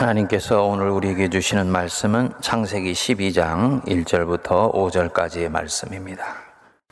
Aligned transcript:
하나님께서 0.00 0.64
오늘 0.64 0.88
우리에게 0.88 1.28
주시는 1.28 1.66
말씀은 1.66 2.30
창세기 2.40 2.92
12장 2.92 3.84
1절부터 3.84 4.72
5절까지의 4.72 5.50
말씀입니다. 5.50 6.24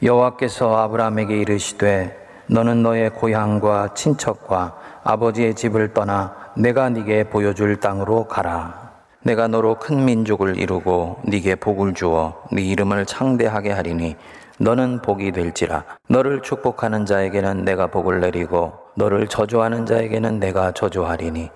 여호와께서 0.02 0.76
아브라함에게 0.76 1.38
이르시되 1.38 2.14
너는 2.48 2.82
너의 2.82 3.08
고향과 3.08 3.94
친척과 3.94 4.76
아버지의 5.04 5.54
집을 5.54 5.94
떠나 5.94 6.52
내가 6.54 6.90
네게 6.90 7.30
보여줄 7.30 7.80
땅으로 7.80 8.28
가라. 8.28 8.92
내가 9.22 9.48
너로 9.48 9.76
큰 9.76 10.04
민족을 10.04 10.58
이루고 10.58 11.22
네게 11.24 11.54
복을 11.56 11.94
주어 11.94 12.42
네 12.52 12.60
이름을 12.60 13.06
창대하게 13.06 13.72
하리니 13.72 14.16
너는 14.58 15.00
복이 15.00 15.32
될지라 15.32 15.84
너를 16.08 16.42
축복하는 16.42 17.06
자에게는 17.06 17.64
내가 17.64 17.86
복을 17.86 18.20
내리고 18.20 18.74
너를 18.96 19.28
저주하는 19.28 19.86
자에게는 19.86 20.40
내가 20.40 20.72
저주하리니 20.72 21.50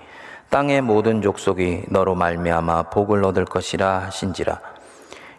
땅의 0.52 0.82
모든 0.82 1.22
족속이 1.22 1.86
너로 1.88 2.14
말미암아 2.14 2.90
복을 2.90 3.24
얻을 3.24 3.46
것이라 3.46 4.00
하신지라 4.00 4.60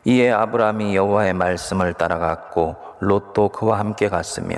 이에 0.06 0.32
아브라함이 0.32 0.96
여호와의 0.96 1.34
말씀을 1.34 1.94
따라갔고 1.94 2.76
롯도 3.00 3.50
그와 3.50 3.78
함께 3.78 4.10
갔으며 4.10 4.56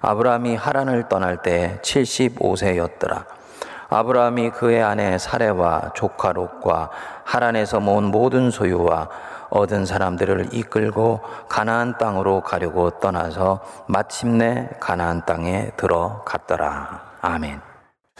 아브라함이 0.00 0.54
하란을 0.54 1.08
떠날 1.08 1.42
때 1.42 1.80
75세였더라 1.82 3.24
아브라함이 3.88 4.50
그의 4.50 4.84
아내 4.84 5.18
사레와 5.18 5.94
조카 5.94 6.30
롯과 6.32 6.90
하란에서 7.24 7.80
모은 7.80 8.04
모든 8.04 8.52
소유와 8.52 9.08
얻은 9.50 9.84
사람들을 9.84 10.50
이끌고 10.52 11.22
가나안 11.48 11.98
땅으로 11.98 12.42
가려고 12.42 12.90
떠나서 12.90 13.64
마침내 13.86 14.68
가나안 14.78 15.24
땅에 15.24 15.72
들어갔더라. 15.76 17.00
아멘. 17.22 17.67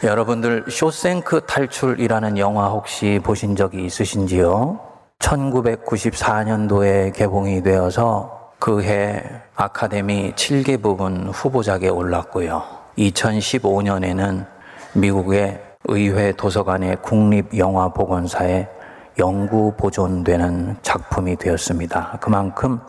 여러분들 0.01 0.63
쇼생크 0.69 1.41
탈출이라는 1.45 2.37
영화 2.37 2.69
혹시 2.69 3.19
보신 3.21 3.57
적이 3.57 3.83
있으신지요? 3.83 4.79
1994년도에 5.19 7.13
개봉이 7.13 7.63
되어서 7.63 8.53
그해 8.59 9.21
아카데미 9.55 10.31
7개 10.35 10.81
부분 10.81 11.27
후보작에 11.27 11.89
올랐고요. 11.89 12.63
2015년에는 12.97 14.45
미국의 14.93 15.61
의회 15.89 16.31
도서관의 16.31 17.01
국립영화보건사에 17.01 18.69
영구 19.17 19.73
보존되는 19.75 20.77
작품이 20.81 21.35
되었습니다. 21.35 22.19
그만큼 22.21 22.79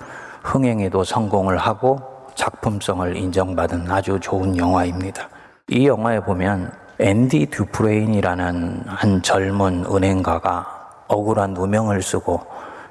흥행에도 0.44 1.02
성공을 1.02 1.58
하고 1.58 1.98
작품성을 2.36 3.16
인정받은 3.16 3.90
아주 3.90 4.20
좋은 4.20 4.56
영화입니다. 4.56 5.28
이 5.68 5.88
영화에 5.88 6.20
보면 6.20 6.70
앤디 7.00 7.46
듀프레인이라는 7.46 8.82
한 8.86 9.22
젊은 9.22 9.86
은행가가 9.90 10.66
억울한 11.08 11.54
누명을 11.54 12.02
쓰고 12.02 12.42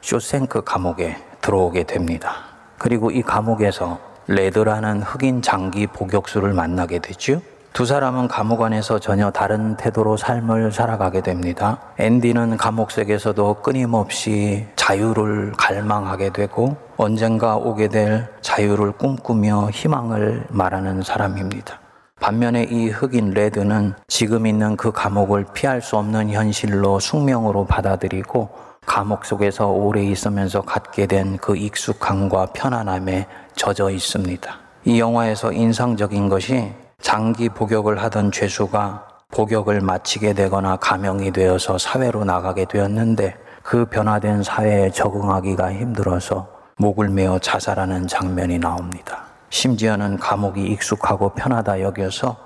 쇼생크 0.01 0.63
감옥에 0.63 1.15
들어오게 1.41 1.83
됩니다. 1.83 2.31
그리고 2.79 3.11
이 3.11 3.21
감옥에서 3.21 3.99
레드라는 4.25 5.03
흑인 5.03 5.43
장기 5.43 5.85
복역수를 5.85 6.53
만나게 6.53 6.97
되죠. 6.97 7.39
두 7.71 7.85
사람은 7.85 8.27
감옥 8.27 8.63
안에서 8.63 8.97
전혀 8.97 9.29
다른 9.29 9.77
태도로 9.77 10.17
삶을 10.17 10.71
살아가게 10.71 11.21
됩니다. 11.21 11.79
앤디는 11.99 12.57
감옥 12.57 12.89
속에서도 12.89 13.61
끊임없이 13.61 14.65
자유를 14.75 15.51
갈망하게 15.55 16.31
되고 16.31 16.75
언젠가 16.97 17.57
오게 17.57 17.89
될 17.89 18.27
자유를 18.41 18.93
꿈꾸며 18.93 19.69
희망을 19.69 20.47
말하는 20.49 21.03
사람입니다. 21.03 21.88
반면에 22.19 22.63
이 22.69 22.89
흑인 22.89 23.31
레드는 23.31 23.93
지금 24.07 24.45
있는 24.45 24.75
그 24.75 24.91
감옥을 24.91 25.45
피할 25.53 25.81
수 25.81 25.97
없는 25.97 26.29
현실로 26.31 26.99
숙명으로 26.99 27.65
받아들이고 27.65 28.49
감옥 28.85 29.25
속에서 29.25 29.67
오래 29.69 30.03
있으면서 30.03 30.61
갖게 30.61 31.05
된 31.05 31.37
그 31.41 31.55
익숙함과 31.55 32.47
편안함에 32.53 33.27
젖어 33.55 33.89
있습니다. 33.91 34.59
이 34.85 34.99
영화에서 34.99 35.51
인상적인 35.51 36.29
것이 36.29 36.73
장기 37.01 37.49
복역을 37.49 38.01
하던 38.03 38.31
죄수가 38.31 39.07
복역을 39.31 39.81
마치게 39.81 40.33
되거나 40.33 40.77
감형이 40.77 41.31
되어서 41.31 41.77
사회로 41.77 42.25
나가게 42.25 42.65
되었는데 42.65 43.35
그 43.63 43.85
변화된 43.85 44.43
사회에 44.43 44.89
적응하기가 44.89 45.71
힘들어서 45.73 46.47
목을 46.77 47.09
메어 47.09 47.37
자살하는 47.39 48.07
장면이 48.07 48.57
나옵니다. 48.57 49.28
심지어는 49.49 50.17
감옥이 50.17 50.63
익숙하고 50.67 51.29
편하다 51.29 51.81
여겨서 51.81 52.37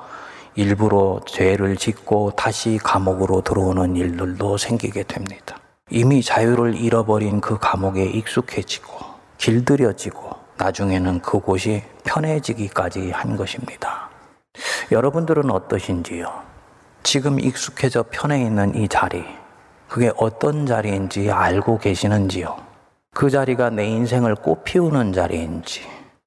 일부러 0.56 1.20
죄를 1.26 1.76
짓고 1.78 2.32
다시 2.36 2.80
감옥으로 2.82 3.42
들어오는 3.42 3.96
일들도 3.96 4.58
생기게 4.58 5.04
됩니다. 5.04 5.58
이미 5.90 6.22
자유를 6.22 6.76
잃어버린 6.76 7.42
그 7.42 7.58
감옥에 7.58 8.06
익숙해지고 8.06 9.00
길들여지고 9.38 10.34
나중에는 10.58 11.20
그곳이 11.22 11.84
편해지기까지 12.04 13.12
한 13.12 13.36
것입니다. 13.36 14.10
여러분들은 14.92 15.50
어떠신지요? 15.50 16.32
지금 17.02 17.40
익숙해져 17.40 18.06
편해 18.10 18.42
있는 18.42 18.76
이 18.76 18.88
자리, 18.88 19.26
그게 19.90 20.12
어떤 20.18 20.66
자리인지 20.66 21.32
알고 21.32 21.80
계시는지요? 21.80 22.56
그 23.14 23.30
자리가 23.30 23.72
내 23.72 23.86
인생을 23.86 24.36
꽃피우는 24.36 25.14
자리인지, 25.14 25.82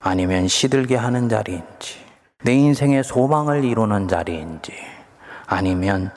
아니면 0.06 0.46
시들게 0.46 0.94
하는 0.94 1.28
자리인지, 1.28 1.98
내 2.44 2.54
인생의 2.54 3.02
소망을 3.02 3.64
이루는 3.64 4.06
자리인지, 4.06 4.72
아니면 5.46 6.12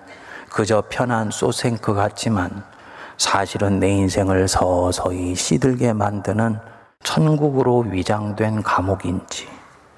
그저 0.51 0.83
편한 0.87 1.31
소생크 1.31 1.95
같지만 1.95 2.63
사실은 3.17 3.79
내 3.79 3.89
인생을 3.89 4.47
서서히 4.47 5.33
시들게 5.33 5.93
만드는 5.93 6.59
천국으로 7.03 7.79
위장된 7.89 8.61
감옥인지, 8.61 9.47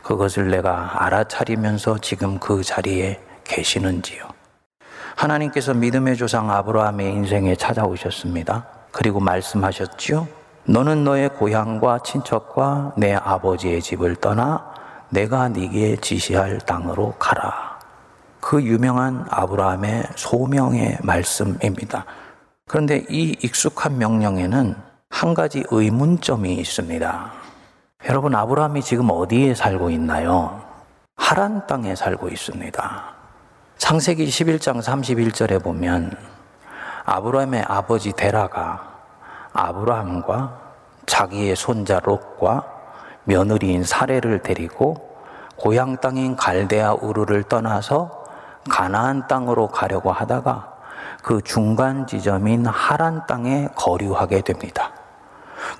그것을 0.03 0.49
내가 0.49 1.03
알아차리면서 1.03 1.97
지금 1.97 2.39
그 2.39 2.63
자리에 2.63 3.19
계시는지요. 3.43 4.23
하나님께서 5.17 5.73
믿음의 5.73 6.15
조상 6.15 6.49
아브라함의 6.49 7.11
인생에 7.11 7.55
찾아오셨습니다. 7.57 8.65
그리고 8.93 9.19
말씀하셨지요. 9.19 10.40
너는 10.65 11.03
너의 11.03 11.29
고향과 11.29 11.99
친척과 11.99 12.93
내 12.95 13.15
아버지의 13.15 13.81
집을 13.81 14.15
떠나 14.17 14.71
내가 15.09 15.49
네게 15.49 15.97
지시할 15.97 16.59
땅으로 16.59 17.15
가라. 17.17 17.79
그 18.39 18.61
유명한 18.63 19.25
아브라함의 19.29 20.03
소명의 20.15 20.99
말씀입니다. 21.01 22.05
그런데 22.67 23.05
이 23.09 23.35
익숙한 23.43 23.97
명령에는 23.97 24.75
한 25.09 25.33
가지 25.33 25.63
의문점이 25.69 26.53
있습니다. 26.53 27.31
여러분, 28.07 28.33
아브라함이 28.33 28.81
지금 28.81 29.09
어디에 29.09 29.53
살고 29.53 29.89
있나요? 29.89 30.61
하란 31.15 31.67
땅에 31.67 31.95
살고 31.95 32.29
있습니다. 32.29 33.03
창세기 33.77 34.25
11장 34.25 34.81
31절에 34.81 35.61
보면 35.61 36.15
아브라함의 37.05 37.63
아버지 37.67 38.13
데라가 38.13 38.90
아브라함과 39.53 40.59
자기의 41.05 41.55
손자 41.55 41.99
롯과 41.99 42.65
며느리인 43.25 43.83
사례를 43.83 44.41
데리고 44.41 45.09
고향 45.57 45.97
땅인 45.97 46.35
갈대아 46.35 46.93
우르를 46.93 47.43
떠나서 47.43 48.23
가나안 48.69 49.27
땅으로 49.27 49.67
가려고 49.67 50.11
하다가 50.11 50.71
그 51.23 51.41
중간 51.41 52.07
지점인 52.07 52.65
하란 52.65 53.25
땅에 53.27 53.67
거류하게 53.75 54.41
됩니다. 54.41 54.91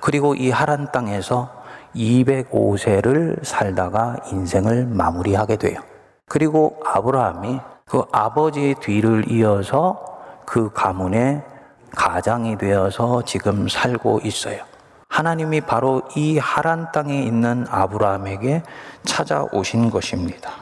그리고 0.00 0.34
이 0.34 0.50
하란 0.50 0.90
땅에서 0.92 1.50
205세를 1.96 3.44
살다가 3.44 4.16
인생을 4.30 4.86
마무리하게 4.86 5.56
돼요. 5.56 5.80
그리고 6.28 6.80
아브라함이 6.84 7.60
그 7.86 8.04
아버지의 8.12 8.76
뒤를 8.76 9.30
이어서 9.30 10.02
그 10.46 10.70
가문의 10.72 11.42
가장이 11.96 12.58
되어서 12.58 13.22
지금 13.24 13.68
살고 13.68 14.20
있어요. 14.24 14.64
하나님이 15.08 15.60
바로 15.60 16.02
이 16.16 16.38
하란 16.38 16.90
땅에 16.92 17.22
있는 17.22 17.66
아브라함에게 17.70 18.62
찾아오신 19.04 19.90
것입니다. 19.90 20.52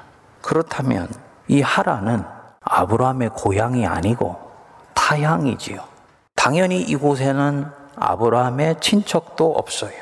그렇다면 0.43 1.09
이 1.47 1.63
하란은 1.63 2.25
아브라함의 2.63 3.31
고향이 3.31 3.87
아니고 3.87 4.37
타향이지요. 4.95 5.81
당연히 6.35 6.81
이곳에는 6.81 7.67
아브라함의 7.97 8.77
친척도 8.81 9.53
없어요. 9.53 9.93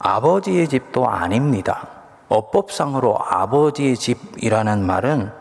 아버지의 0.00 0.68
집도 0.68 1.08
아닙니다. 1.08 1.86
어법상으로 2.28 3.18
아버지의 3.18 3.96
집이라는 3.96 4.84
말은 4.84 5.32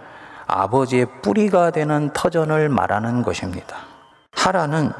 아버지의 0.47 1.07
뿌리가 1.21 1.71
되는 1.71 2.11
터전을 2.13 2.69
말하는 2.69 3.21
것입니다. 3.21 3.77
하라는 4.31 4.91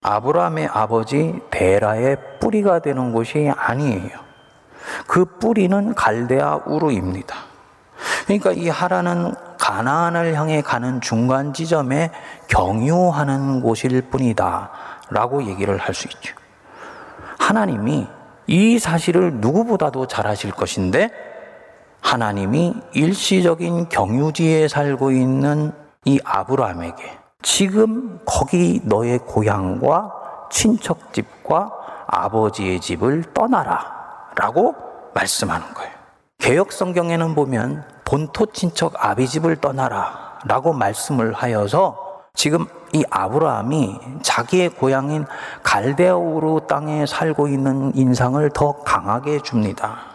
아브라함의 0.00 0.68
아버지 0.72 1.40
데라의 1.50 2.16
뿌리가 2.40 2.78
되는 2.78 3.12
곳이 3.12 3.50
아니에요. 3.54 4.10
그 5.06 5.24
뿌리는 5.24 5.94
갈대아 5.94 6.60
우르입니다. 6.66 7.36
그러니까 8.24 8.52
이 8.52 8.68
하라는 8.68 9.34
가나안을 9.58 10.34
향해 10.34 10.62
가는 10.62 11.00
중간 11.00 11.52
지점에 11.52 12.10
경유하는 12.48 13.60
곳일 13.60 14.02
뿐이다. 14.02 14.70
라고 15.10 15.42
얘기를 15.44 15.76
할 15.78 15.94
수 15.94 16.06
있죠. 16.08 16.34
하나님이 17.38 18.06
이 18.46 18.78
사실을 18.78 19.34
누구보다도 19.34 20.06
잘 20.06 20.26
아실 20.26 20.52
것인데 20.52 21.10
하나님이 22.00 22.74
일시적인 22.92 23.88
경유지에 23.88 24.68
살고 24.68 25.10
있는 25.10 25.72
이 26.04 26.20
아브라함에게 26.24 27.18
지금 27.42 28.18
거기 28.24 28.80
너의 28.84 29.18
고향과 29.18 30.48
친척집과 30.50 31.72
아버지의 32.06 32.80
집을 32.80 33.32
떠나라 33.32 34.30
라고 34.34 34.74
말씀하는 35.14 35.72
거예요. 35.74 35.92
개혁 36.38 36.72
성경에는 36.72 37.34
보면 37.34 37.84
본토 38.04 38.46
친척 38.46 38.94
아비 39.04 39.28
집을 39.28 39.56
떠나라 39.56 40.38
라고 40.46 40.72
말씀을 40.72 41.32
하여서 41.32 42.22
지금 42.34 42.66
이 42.92 43.04
아브라함이 43.10 43.98
자기의 44.22 44.70
고향인 44.70 45.26
갈대우르 45.62 46.66
땅에 46.68 47.06
살고 47.06 47.48
있는 47.48 47.92
인상을 47.94 48.48
더 48.50 48.82
강하게 48.82 49.40
줍니다. 49.42 50.07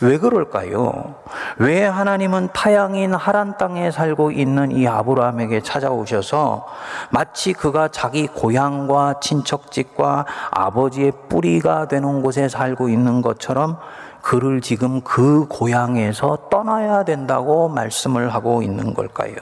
왜 0.00 0.18
그럴까요? 0.18 1.14
왜 1.58 1.84
하나님은 1.84 2.50
타양인 2.52 3.14
하란 3.14 3.56
땅에 3.56 3.90
살고 3.90 4.30
있는 4.30 4.70
이 4.72 4.86
아브라함에게 4.86 5.62
찾아오셔서 5.62 6.66
마치 7.10 7.52
그가 7.52 7.88
자기 7.88 8.26
고향과 8.26 9.20
친척집과 9.20 10.26
아버지의 10.50 11.12
뿌리가 11.28 11.88
되는 11.88 12.22
곳에 12.22 12.48
살고 12.48 12.88
있는 12.88 13.22
것처럼 13.22 13.78
그를 14.20 14.60
지금 14.60 15.00
그 15.02 15.46
고향에서 15.48 16.48
떠나야 16.50 17.04
된다고 17.04 17.68
말씀을 17.68 18.34
하고 18.34 18.62
있는 18.62 18.92
걸까요? 18.92 19.34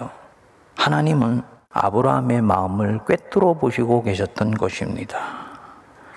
하나님은 0.77 1.43
아브라함의 1.73 2.43
마음을 2.43 3.01
꿰뚫어 3.07 3.55
보시고 3.55 4.03
계셨던 4.03 4.53
것입니다. 4.53 5.19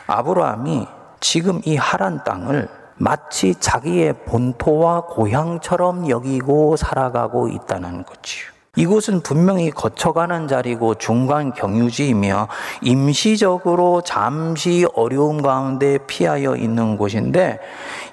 아브라함이 0.05 0.87
지금 1.19 1.61
이 1.65 1.75
하란 1.75 2.23
땅을 2.23 2.69
마치 2.97 3.53
자기의 3.55 4.13
본토와 4.25 5.01
고향처럼 5.01 6.09
여기고 6.09 6.77
살아가고 6.77 7.49
있다는 7.49 8.03
거지요. 8.03 8.57
이곳은 8.75 9.21
분명히 9.21 9.71
거쳐가는 9.71 10.47
자리고 10.47 10.93
중간 10.95 11.51
경유지이며 11.51 12.47
임시적으로 12.83 14.01
잠시 14.01 14.85
어려움 14.93 15.41
가운데 15.41 15.97
피하여 16.05 16.55
있는 16.55 16.95
곳인데 16.95 17.59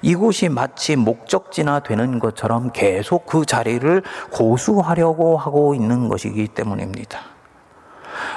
이곳이 0.01 0.49
마치 0.49 0.95
목적지나 0.95 1.81
되는 1.81 2.17
것처럼 2.17 2.71
계속 2.73 3.27
그 3.27 3.45
자리를 3.45 4.01
고수하려고 4.31 5.37
하고 5.37 5.75
있는 5.75 6.07
것이기 6.07 6.47
때문입니다. 6.47 7.34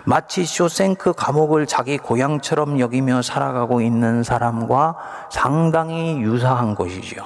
마치 0.05 0.45
쇼생크 0.45 1.13
감옥을 1.13 1.67
자기 1.67 1.99
고향처럼 1.99 2.81
여기며 2.81 3.23
살아가고 3.23 3.81
있는 3.81 4.23
사람과 4.23 4.97
상당히 5.31 6.21
유사한 6.21 6.75
것이죠. 6.75 7.25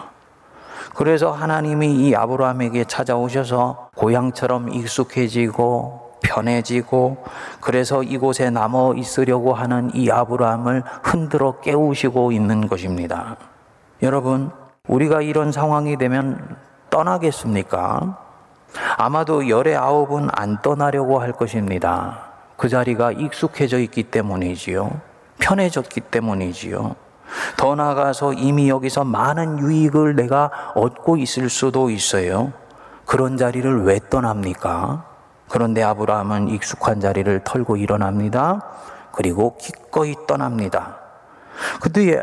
그래서 0.94 1.30
하나님이 1.30 2.08
이 2.08 2.14
아브라함에게 2.14 2.84
찾아오셔서 2.84 3.90
고향처럼 3.94 4.70
익숙해지고 4.70 6.12
편해지고 6.22 7.24
그래서 7.60 8.02
이곳에 8.02 8.50
남아 8.50 8.92
있으려고 8.96 9.54
하는 9.54 9.90
이 9.94 10.10
아브라함을 10.10 10.82
흔들어 11.02 11.60
깨우시고 11.60 12.32
있는 12.32 12.68
것입니다. 12.68 13.36
여러분, 14.02 14.50
우리가 14.88 15.22
이런 15.22 15.52
상황이 15.52 15.96
되면 15.96 16.56
떠나겠습니까? 16.90 18.18
아마도 18.96 19.48
열의 19.48 19.76
아홉은 19.76 20.28
안 20.32 20.60
떠나려고 20.62 21.20
할 21.20 21.32
것입니다. 21.32 22.31
그 22.62 22.68
자리가 22.68 23.10
익숙해져 23.10 23.80
있기 23.80 24.04
때문이지요. 24.04 25.00
편해졌기 25.40 26.00
때문이지요. 26.00 26.94
더 27.56 27.74
나아가서 27.74 28.34
이미 28.34 28.68
여기서 28.68 29.02
많은 29.02 29.58
유익을 29.58 30.14
내가 30.14 30.70
얻고 30.76 31.16
있을 31.16 31.50
수도 31.50 31.90
있어요. 31.90 32.52
그런 33.04 33.36
자리를 33.36 33.82
왜 33.82 33.98
떠납니까? 34.08 35.04
그런데 35.48 35.82
아브라함은 35.82 36.50
익숙한 36.50 37.00
자리를 37.00 37.42
털고 37.42 37.78
일어납니다. 37.78 38.64
그리고 39.10 39.56
기꺼이 39.56 40.14
떠납니다. 40.28 40.98
그 41.80 41.90
뒤에 41.90 42.22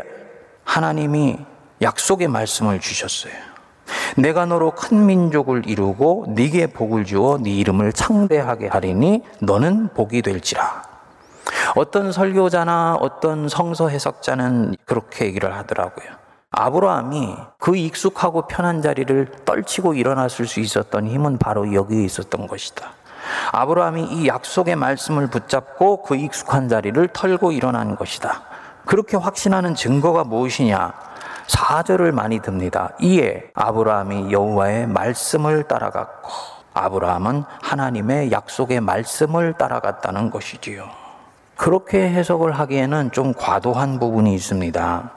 하나님이 0.64 1.36
약속의 1.82 2.28
말씀을 2.28 2.80
주셨어요. 2.80 3.49
내가 4.20 4.46
너로 4.46 4.72
큰 4.72 5.06
민족을 5.06 5.68
이루고 5.68 6.26
네게 6.28 6.68
복을 6.68 7.04
주어 7.04 7.38
네 7.38 7.50
이름을 7.50 7.92
창대하게 7.92 8.68
하리니 8.68 9.22
너는 9.40 9.88
복이 9.94 10.22
될지라. 10.22 10.82
어떤 11.76 12.12
설교자나 12.12 12.96
어떤 13.00 13.48
성서 13.48 13.88
해석자는 13.88 14.76
그렇게 14.84 15.26
얘기를 15.26 15.54
하더라고요. 15.54 16.06
아브라함이 16.52 17.36
그 17.58 17.76
익숙하고 17.76 18.48
편한 18.48 18.82
자리를 18.82 19.44
떨치고 19.44 19.94
일어났을 19.94 20.46
수 20.46 20.60
있었던 20.60 21.06
힘은 21.06 21.38
바로 21.38 21.72
여기에 21.72 22.04
있었던 22.04 22.48
것이다. 22.48 22.90
아브라함이 23.52 24.04
이 24.04 24.26
약속의 24.26 24.76
말씀을 24.76 25.28
붙잡고 25.28 26.02
그 26.02 26.16
익숙한 26.16 26.68
자리를 26.68 27.08
털고 27.12 27.52
일어난 27.52 27.94
것이다. 27.94 28.42
그렇게 28.84 29.16
확신하는 29.16 29.76
증거가 29.76 30.24
무엇이냐? 30.24 30.92
사절을 31.50 32.12
많이 32.12 32.38
듭니다. 32.38 32.90
이에 33.00 33.50
아브라함이 33.54 34.30
여호와의 34.30 34.86
말씀을 34.86 35.64
따라갔고 35.64 36.30
아브라함은 36.74 37.42
하나님의 37.60 38.30
약속의 38.30 38.80
말씀을 38.80 39.54
따라갔다는 39.54 40.30
것이지요. 40.30 40.88
그렇게 41.56 42.08
해석을 42.08 42.52
하기에는 42.52 43.10
좀 43.10 43.34
과도한 43.34 43.98
부분이 43.98 44.32
있습니다. 44.32 45.10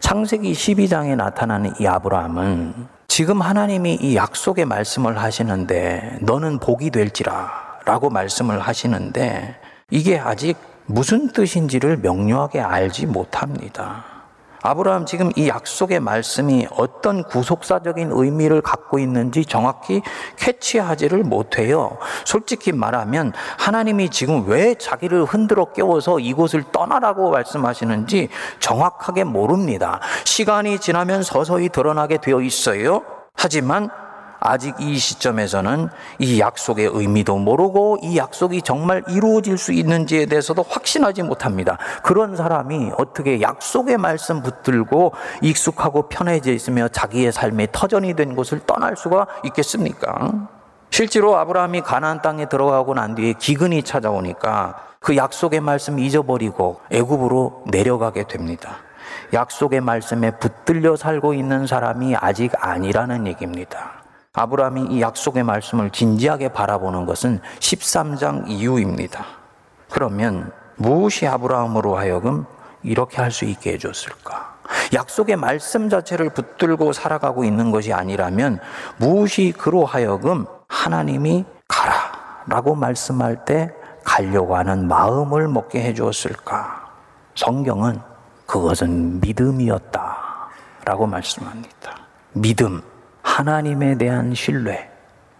창세기 0.00 0.52
12장에 0.52 1.16
나타나는 1.16 1.72
이 1.80 1.86
아브라함은 1.86 2.86
지금 3.08 3.40
하나님이 3.40 3.94
이 3.94 4.14
약속의 4.14 4.66
말씀을 4.66 5.16
하시는데 5.16 6.18
너는 6.20 6.58
복이 6.58 6.90
될지라 6.90 7.50
라고 7.86 8.10
말씀을 8.10 8.60
하시는데 8.60 9.56
이게 9.90 10.18
아직 10.18 10.58
무슨 10.84 11.32
뜻인지를 11.32 11.96
명료하게 11.96 12.60
알지 12.60 13.06
못합니다. 13.06 14.17
아브라함 14.62 15.06
지금 15.06 15.30
이 15.36 15.48
약속의 15.48 16.00
말씀이 16.00 16.66
어떤 16.72 17.22
구속사적인 17.22 18.10
의미를 18.12 18.60
갖고 18.60 18.98
있는지 18.98 19.44
정확히 19.44 20.02
캐치하지를 20.36 21.22
못해요. 21.22 21.98
솔직히 22.24 22.72
말하면 22.72 23.32
하나님이 23.58 24.10
지금 24.10 24.48
왜 24.48 24.74
자기를 24.74 25.24
흔들어 25.24 25.66
깨워서 25.66 26.18
이곳을 26.18 26.64
떠나라고 26.72 27.30
말씀하시는지 27.30 28.28
정확하게 28.60 29.24
모릅니다. 29.24 30.00
시간이 30.24 30.78
지나면 30.78 31.22
서서히 31.22 31.68
드러나게 31.68 32.18
되어 32.18 32.40
있어요. 32.40 33.02
하지만 33.34 33.90
아직 34.40 34.74
이 34.78 34.96
시점에서는 34.96 35.88
이 36.18 36.40
약속의 36.40 36.90
의미도 36.92 37.38
모르고 37.38 37.98
이 38.02 38.16
약속이 38.16 38.62
정말 38.62 39.02
이루어질 39.08 39.58
수 39.58 39.72
있는지에 39.72 40.26
대해서도 40.26 40.64
확신하지 40.68 41.22
못합니다. 41.22 41.78
그런 42.02 42.36
사람이 42.36 42.92
어떻게 42.98 43.40
약속의 43.40 43.98
말씀 43.98 44.42
붙들고 44.42 45.12
익숙하고 45.42 46.08
편해져 46.08 46.52
있으며 46.52 46.88
자기의 46.88 47.32
삶의 47.32 47.68
터전이 47.72 48.14
된 48.14 48.36
곳을 48.36 48.60
떠날 48.66 48.96
수가 48.96 49.26
있겠습니까? 49.44 50.48
실제로 50.90 51.36
아브라함이 51.36 51.82
가나안 51.82 52.22
땅에 52.22 52.48
들어가고 52.48 52.94
난 52.94 53.14
뒤에 53.14 53.34
기근이 53.34 53.82
찾아오니까 53.82 54.88
그 55.00 55.16
약속의 55.16 55.60
말씀 55.60 55.98
잊어버리고 55.98 56.80
애굽으로 56.90 57.64
내려가게 57.66 58.24
됩니다. 58.26 58.78
약속의 59.32 59.80
말씀에 59.80 60.38
붙들려 60.38 60.96
살고 60.96 61.34
있는 61.34 61.66
사람이 61.66 62.16
아직 62.16 62.52
아니라는 62.58 63.26
얘기입니다. 63.26 64.02
아브라함이 64.32 64.86
이 64.90 65.00
약속의 65.00 65.42
말씀을 65.42 65.90
진지하게 65.90 66.50
바라보는 66.52 67.06
것은 67.06 67.40
13장 67.60 68.44
이후입니다. 68.48 69.24
그러면 69.90 70.52
무엇이 70.76 71.26
아브라함으로 71.26 71.96
하여금 71.96 72.44
이렇게 72.82 73.20
할 73.20 73.30
수 73.30 73.44
있게 73.44 73.72
해줬을까? 73.74 74.56
약속의 74.94 75.36
말씀 75.36 75.88
자체를 75.88 76.30
붙들고 76.30 76.92
살아가고 76.92 77.44
있는 77.44 77.70
것이 77.70 77.92
아니라면 77.92 78.60
무엇이 78.98 79.52
그로 79.56 79.84
하여금 79.84 80.46
하나님이 80.68 81.44
가라 81.66 81.94
라고 82.46 82.74
말씀할 82.74 83.44
때 83.44 83.72
가려고 84.04 84.56
하는 84.56 84.86
마음을 84.88 85.48
먹게 85.48 85.82
해주었을까? 85.82 86.88
성경은 87.34 88.00
그것은 88.46 89.20
믿음이었다 89.20 90.16
라고 90.84 91.06
말씀합니다. 91.06 91.96
믿음. 92.32 92.82
하나님에 93.28 93.96
대한 93.98 94.34
신뢰. 94.34 94.90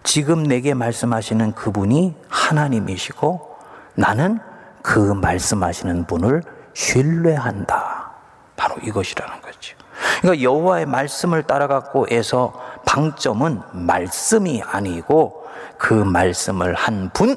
지금 0.04 0.42
내게 0.42 0.74
말씀하시는 0.74 1.52
그분이 1.52 2.14
하나님이시고 2.28 3.56
나는 3.94 4.38
그 4.82 4.98
말씀하시는 4.98 6.04
분을 6.06 6.42
신뢰한다. 6.74 8.10
바로 8.56 8.76
이것이라는 8.82 9.40
거죠. 9.40 9.74
그러니까 10.20 10.42
여호와의 10.42 10.86
말씀을 10.86 11.42
따라갖고 11.44 12.06
해서 12.10 12.52
방점은 12.86 13.60
말씀이 13.72 14.62
아니고 14.64 15.44
그 15.78 15.94
말씀을 15.94 16.74
한 16.74 17.10
분 17.12 17.36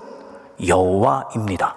여호와입니다. 0.67 1.75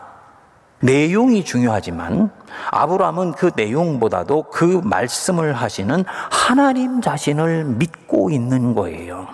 내용이 0.81 1.45
중요하지만 1.45 2.31
아브라함은 2.71 3.33
그 3.33 3.51
내용보다도 3.57 4.45
그 4.51 4.81
말씀을 4.85 5.55
하시는 5.55 6.05
하나님 6.07 7.01
자신을 7.01 7.65
믿고 7.65 8.31
있는 8.31 8.75
거예요. 8.75 9.27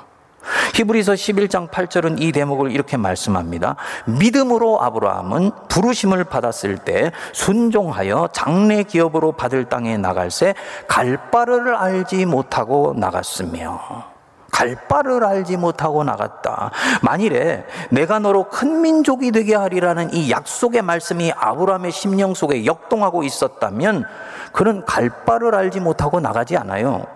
히브리서 0.74 1.12
11장 1.12 1.68
8절은 1.70 2.22
이 2.22 2.32
대목을 2.32 2.72
이렇게 2.72 2.96
말씀합니다. 2.96 3.76
믿음으로 4.06 4.82
아브라함은 4.82 5.50
부르심을 5.68 6.24
받았을 6.24 6.78
때 6.78 7.12
순종하여 7.32 8.30
장래 8.32 8.82
기업으로 8.82 9.32
받을 9.32 9.64
땅에 9.66 9.96
나갈새 9.98 10.54
갈 10.86 11.30
바를 11.30 11.74
알지 11.74 12.26
못하고 12.26 12.94
나갔으며 12.96 14.09
갈 14.50 14.76
바를 14.88 15.24
알지 15.24 15.56
못하고 15.56 16.04
나갔다. 16.04 16.70
만일에 17.02 17.64
내가 17.90 18.18
너로 18.18 18.48
큰 18.48 18.82
민족이 18.82 19.32
되게 19.32 19.54
하리라는 19.54 20.12
이 20.12 20.30
약속의 20.30 20.82
말씀이 20.82 21.32
아브라함의 21.36 21.92
심령 21.92 22.34
속에 22.34 22.66
역동하고 22.66 23.22
있었다면 23.22 24.04
그는 24.52 24.84
갈 24.84 25.10
바를 25.24 25.54
알지 25.54 25.80
못하고 25.80 26.20
나가지 26.20 26.56
않아요. 26.56 27.06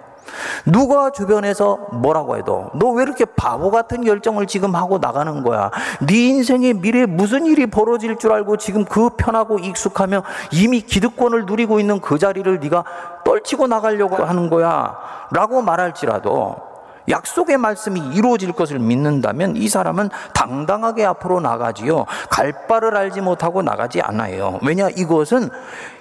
누가 0.64 1.10
주변에서 1.10 1.76
뭐라고 1.92 2.36
해도 2.36 2.70
너 2.74 2.94
왜 2.94 3.02
이렇게 3.02 3.24
바보 3.24 3.70
같은 3.70 4.04
결정을 4.04 4.46
지금 4.46 4.74
하고 4.74 4.98
나가는 4.98 5.42
거야? 5.42 5.70
네 6.06 6.28
인생의 6.28 6.74
미래에 6.74 7.06
무슨 7.06 7.44
일이 7.44 7.66
벌어질 7.66 8.16
줄 8.16 8.32
알고 8.32 8.56
지금 8.56 8.84
그 8.84 9.10
편하고 9.10 9.58
익숙하며 9.58 10.22
이미 10.52 10.80
기득권을 10.80 11.44
누리고 11.46 11.78
있는 11.78 12.00
그 12.00 12.18
자리를 12.18 12.58
네가 12.60 12.84
떨치고 13.24 13.66
나가려고 13.66 14.16
하는 14.24 14.48
거야. 14.48 14.96
라고 15.30 15.60
말할지라도 15.60 16.73
약속의 17.08 17.58
말씀이 17.58 18.00
이루어질 18.14 18.52
것을 18.52 18.78
믿는다면 18.78 19.56
이 19.56 19.68
사람은 19.68 20.10
당당하게 20.32 21.04
앞으로 21.04 21.40
나가지요. 21.40 22.06
갈 22.30 22.66
바를 22.66 22.96
알지 22.96 23.20
못하고 23.20 23.62
나가지 23.62 24.00
않아요. 24.00 24.58
왜냐 24.62 24.88
이것은 24.88 25.50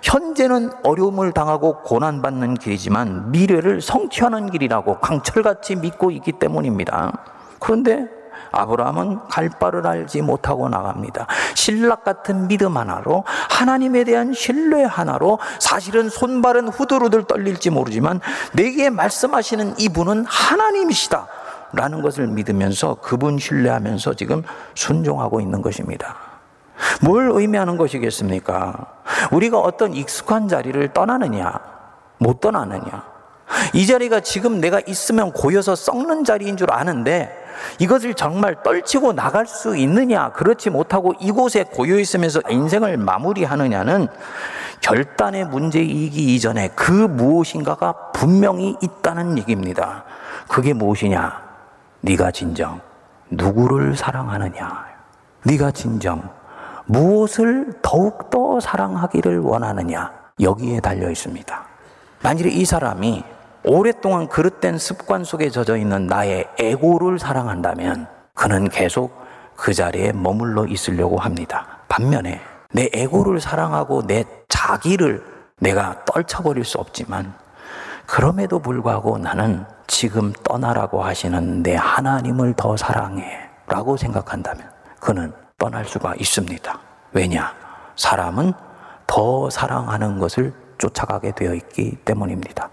현재는 0.01 0.71
어려움을 0.83 1.33
당하고 1.33 1.81
고난받는 1.83 2.55
길이지만 2.55 3.31
미래를 3.31 3.81
성취하는 3.81 4.49
길이라고 4.49 4.99
강철같이 4.99 5.75
믿고 5.75 6.11
있기 6.11 6.33
때문입니다. 6.33 7.11
그런데 7.59 8.07
아브라함은 8.53 9.27
갈 9.29 9.49
바를 9.49 9.85
알지 9.85 10.21
못하고 10.21 10.69
나갑니다. 10.69 11.27
신락 11.55 12.03
같은 12.03 12.47
믿음 12.47 12.77
하나로 12.77 13.25
하나님에 13.49 14.03
대한 14.05 14.33
신뢰 14.33 14.83
하나로 14.83 15.39
사실은 15.59 16.09
손발은 16.09 16.69
후들후들 16.69 17.25
떨릴지 17.25 17.71
모르지만 17.71 18.21
내게 18.53 18.89
말씀하시는 18.89 19.79
이분은 19.79 20.25
하나님이시다. 20.25 21.27
라는 21.75 22.03
것을 22.03 22.27
믿으면서 22.27 22.97
그분 23.01 23.39
신뢰하면서 23.39 24.13
지금 24.13 24.43
순종하고 24.75 25.41
있는 25.41 25.63
것입니다. 25.63 26.15
뭘 27.01 27.31
의미하는 27.33 27.77
것이겠습니까? 27.77 28.85
우리가 29.31 29.57
어떤 29.59 29.93
익숙한 29.93 30.47
자리를 30.47 30.93
떠나느냐, 30.93 31.59
못 32.19 32.39
떠나느냐. 32.39 33.12
이 33.73 33.85
자리가 33.85 34.19
지금 34.21 34.59
내가 34.59 34.81
있으면 34.85 35.31
고여서 35.31 35.75
썩는 35.75 36.23
자리인 36.23 36.57
줄 36.57 36.71
아는데 36.71 37.43
이것을 37.79 38.13
정말 38.13 38.61
떨치고 38.63 39.13
나갈 39.13 39.45
수 39.47 39.75
있느냐, 39.77 40.31
그렇지 40.31 40.69
못하고 40.69 41.13
이곳에 41.19 41.63
고여 41.63 41.97
있으면서 41.99 42.41
인생을 42.49 42.97
마무리하느냐는 42.97 44.07
결단의 44.81 45.45
문제이기 45.45 46.35
이전에 46.35 46.69
그 46.75 46.91
무엇인가가 46.91 48.11
분명히 48.11 48.75
있다는 48.81 49.37
얘기입니다. 49.37 50.03
그게 50.47 50.73
무엇이냐? 50.73 51.41
네가 52.01 52.31
진정 52.31 52.81
누구를 53.29 53.95
사랑하느냐? 53.95 54.85
네가 55.43 55.71
진정 55.71 56.29
무엇을 56.85 57.73
더욱더 57.81 58.59
사랑하기를 58.59 59.39
원하느냐? 59.39 60.11
여기에 60.41 60.81
달려 60.81 61.09
있습니다. 61.09 61.65
만일에 62.21 62.49
이 62.49 62.65
사람이 62.65 63.23
오랫동안 63.65 64.27
그릇된 64.27 64.77
습관 64.77 65.23
속에 65.23 65.49
젖어 65.49 65.77
있는 65.77 66.07
나의 66.07 66.47
에고를 66.59 67.17
사랑한다면 67.17 68.07
그는 68.33 68.67
계속 68.67 69.23
그 69.55 69.73
자리에 69.73 70.11
머물러 70.11 70.65
있으려고 70.65 71.17
합니다. 71.17 71.79
반면에 71.87 72.41
내 72.73 72.89
에고를 72.91 73.39
사랑하고 73.39 74.05
내 74.05 74.25
자기를 74.49 75.23
내가 75.59 76.03
떨쳐버릴 76.05 76.65
수 76.65 76.77
없지만 76.79 77.33
그럼에도 78.05 78.59
불구하고 78.59 79.17
나는 79.17 79.65
지금 79.87 80.33
떠나라고 80.43 81.01
하시는 81.01 81.63
내 81.63 81.75
하나님을 81.75 82.55
더 82.57 82.75
사랑해 82.75 83.49
라고 83.67 83.95
생각한다면 83.95 84.69
그는 84.99 85.31
떠날 85.57 85.85
수가 85.85 86.15
있습니다. 86.19 86.79
왜냐? 87.13 87.53
사람은 87.95 88.51
더 89.07 89.49
사랑하는 89.49 90.19
것을 90.19 90.53
쫓아가게 90.79 91.31
되어 91.31 91.53
있기 91.53 91.97
때문입니다. 92.03 92.69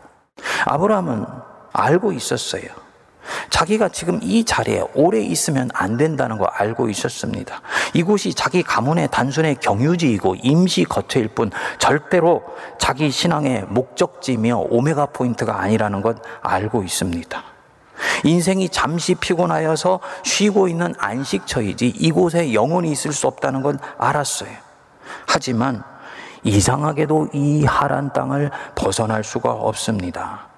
아브라함은 0.67 1.27
알고 1.73 2.13
있었어요. 2.13 2.65
자기가 3.51 3.91
지금 3.91 4.19
이 4.23 4.45
자리에 4.45 4.83
오래 4.95 5.21
있으면 5.21 5.71
안 5.75 5.97
된다는 5.97 6.39
거 6.39 6.47
알고 6.47 6.89
있었습니다. 6.89 7.61
이곳이 7.95 8.35
자기 8.35 8.63
가문의 8.63 9.09
단순의 9.11 9.57
경유지이고 9.57 10.37
임시 10.43 10.85
거처일 10.85 11.29
뿐 11.29 11.51
절대로 11.79 12.43
자기 12.79 13.11
신앙의 13.11 13.67
목적지며 13.69 14.67
오메가 14.71 15.07
포인트가 15.07 15.61
아니라는 15.61 16.03
것 16.03 16.19
알고 16.43 16.83
있습니다. 16.83 17.43
인생이 18.25 18.69
잠시 18.71 19.15
피곤하여서 19.15 20.01
쉬고 20.25 20.69
있는 20.69 20.95
안식처이지 20.99 21.89
이곳에 21.89 22.55
영원히 22.55 22.91
있을 22.91 23.13
수 23.13 23.27
없다는 23.27 23.63
건 23.63 23.79
알았어요. 23.99 24.51
하지만 25.27 25.83
이상하게도 26.43 27.29
이 27.33 27.65
하란 27.65 28.13
땅을 28.13 28.51
벗어날 28.75 29.25
수가 29.25 29.53
없습니다. 29.53 30.49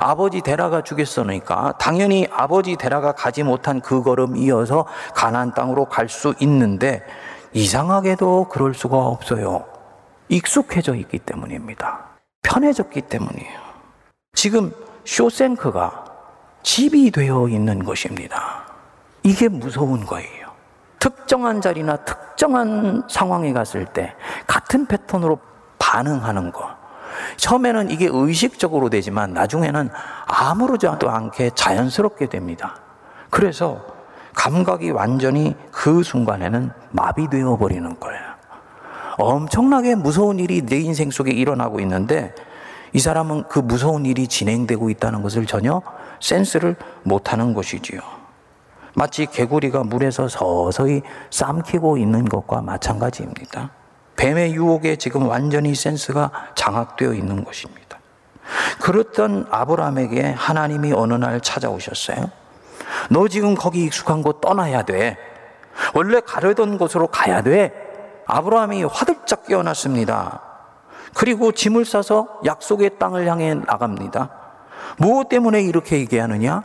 아버지 0.00 0.40
데라가 0.40 0.82
죽였으니까 0.82 1.74
당연히 1.78 2.28
아버지 2.30 2.76
데라가 2.76 3.12
가지 3.12 3.42
못한 3.42 3.80
그 3.80 4.02
걸음 4.02 4.36
이어서 4.36 4.86
가나안 5.14 5.54
땅으로 5.54 5.86
갈 5.86 6.08
수 6.08 6.34
있는데 6.40 7.02
이상하게도 7.52 8.48
그럴 8.48 8.74
수가 8.74 8.96
없어요. 8.96 9.64
익숙해져 10.28 10.94
있기 10.94 11.18
때문입니다. 11.18 12.06
편해졌기 12.42 13.02
때문이에요. 13.02 13.60
지금 14.34 14.72
쇼생크가 15.04 16.04
집이 16.62 17.10
되어 17.10 17.48
있는 17.48 17.84
것입니다. 17.84 18.64
이게 19.22 19.48
무서운 19.48 20.04
거예요. 20.06 20.41
특정한 21.02 21.60
자리나 21.60 21.96
특정한 21.96 23.02
상황에 23.08 23.52
갔을 23.52 23.86
때 23.86 24.14
같은 24.46 24.86
패턴으로 24.86 25.36
반응하는 25.76 26.52
거. 26.52 26.70
처음에는 27.36 27.90
이게 27.90 28.08
의식적으로 28.08 28.88
되지만 28.88 29.32
나중에는 29.32 29.90
아무렇지도 30.26 31.10
않게 31.10 31.50
자연스럽게 31.56 32.26
됩니다. 32.28 32.76
그래서 33.30 33.80
감각이 34.34 34.92
완전히 34.92 35.56
그 35.72 36.04
순간에는 36.04 36.70
마비되어 36.92 37.56
버리는 37.56 37.98
거예요. 37.98 38.22
엄청나게 39.18 39.96
무서운 39.96 40.38
일이 40.38 40.62
내 40.62 40.78
인생 40.78 41.10
속에 41.10 41.32
일어나고 41.32 41.80
있는데 41.80 42.32
이 42.92 43.00
사람은 43.00 43.48
그 43.48 43.58
무서운 43.58 44.06
일이 44.06 44.28
진행되고 44.28 44.88
있다는 44.88 45.22
것을 45.22 45.46
전혀 45.46 45.82
센스를 46.20 46.76
못하는 47.02 47.54
것이지요. 47.54 48.21
마치 48.94 49.26
개구리가 49.26 49.84
물에서 49.84 50.28
서서히 50.28 51.02
삼키고 51.30 51.96
있는 51.96 52.24
것과 52.24 52.62
마찬가지입니다. 52.62 53.70
뱀의 54.16 54.54
유혹에 54.54 54.96
지금 54.96 55.26
완전히 55.28 55.74
센스가 55.74 56.30
장악되어 56.54 57.14
있는 57.14 57.44
것입니다. 57.44 57.98
그렇던 58.80 59.46
아브라함에게 59.50 60.32
하나님이 60.32 60.92
어느 60.92 61.14
날 61.14 61.40
찾아오셨어요. 61.40 62.30
너 63.10 63.28
지금 63.28 63.54
거기 63.54 63.84
익숙한 63.84 64.22
곳 64.22 64.40
떠나야 64.40 64.82
돼. 64.82 65.16
원래 65.94 66.20
가려던 66.20 66.78
곳으로 66.78 67.06
가야 67.06 67.42
돼. 67.42 67.72
아브라함이 68.26 68.84
화들짝 68.84 69.46
깨어났습니다. 69.46 70.40
그리고 71.14 71.52
짐을 71.52 71.84
싸서 71.84 72.40
약속의 72.44 72.98
땅을 72.98 73.26
향해 73.26 73.54
나갑니다. 73.54 74.30
무엇 74.98 75.28
때문에 75.28 75.62
이렇게 75.62 75.98
얘기하느냐? 75.98 76.62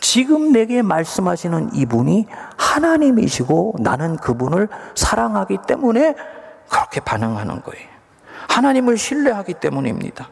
지금 0.00 0.52
내게 0.52 0.82
말씀하시는 0.82 1.74
이분이 1.74 2.26
하나님이시고 2.56 3.76
나는 3.80 4.16
그분을 4.16 4.68
사랑하기 4.94 5.58
때문에 5.66 6.14
그렇게 6.68 7.00
반응하는 7.00 7.62
거예요. 7.62 7.88
하나님을 8.48 8.96
신뢰하기 8.96 9.54
때문입니다. 9.54 10.28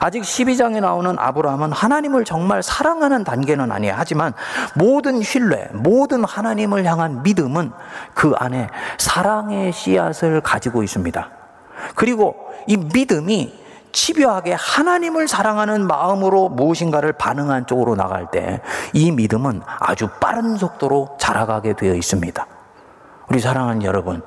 아직 0.00 0.22
12장에 0.22 0.80
나오는 0.80 1.16
아브라함은 1.18 1.72
하나님을 1.72 2.24
정말 2.24 2.62
사랑하는 2.62 3.24
단계는 3.24 3.70
아니에요. 3.70 3.94
하지만 3.96 4.32
모든 4.74 5.22
신뢰, 5.22 5.68
모든 5.72 6.24
하나님을 6.24 6.84
향한 6.84 7.22
믿음은 7.22 7.70
그 8.14 8.32
안에 8.36 8.68
사랑의 8.98 9.72
씨앗을 9.72 10.40
가지고 10.40 10.82
있습니다. 10.82 11.30
그리고 11.94 12.34
이 12.66 12.76
믿음이 12.76 13.67
집요하게 13.92 14.54
하나님을 14.54 15.28
사랑하는 15.28 15.86
마음으로 15.86 16.48
무엇인가를 16.48 17.12
반응한 17.14 17.66
쪽으로 17.66 17.94
나갈 17.94 18.30
때 18.30 18.60
이 18.92 19.10
믿음은 19.10 19.62
아주 19.80 20.08
빠른 20.20 20.56
속도로 20.56 21.16
자라가게 21.18 21.74
되어 21.74 21.94
있습니다. 21.94 22.46
우리 23.28 23.40
사랑하는 23.40 23.82
여러분, 23.82 24.22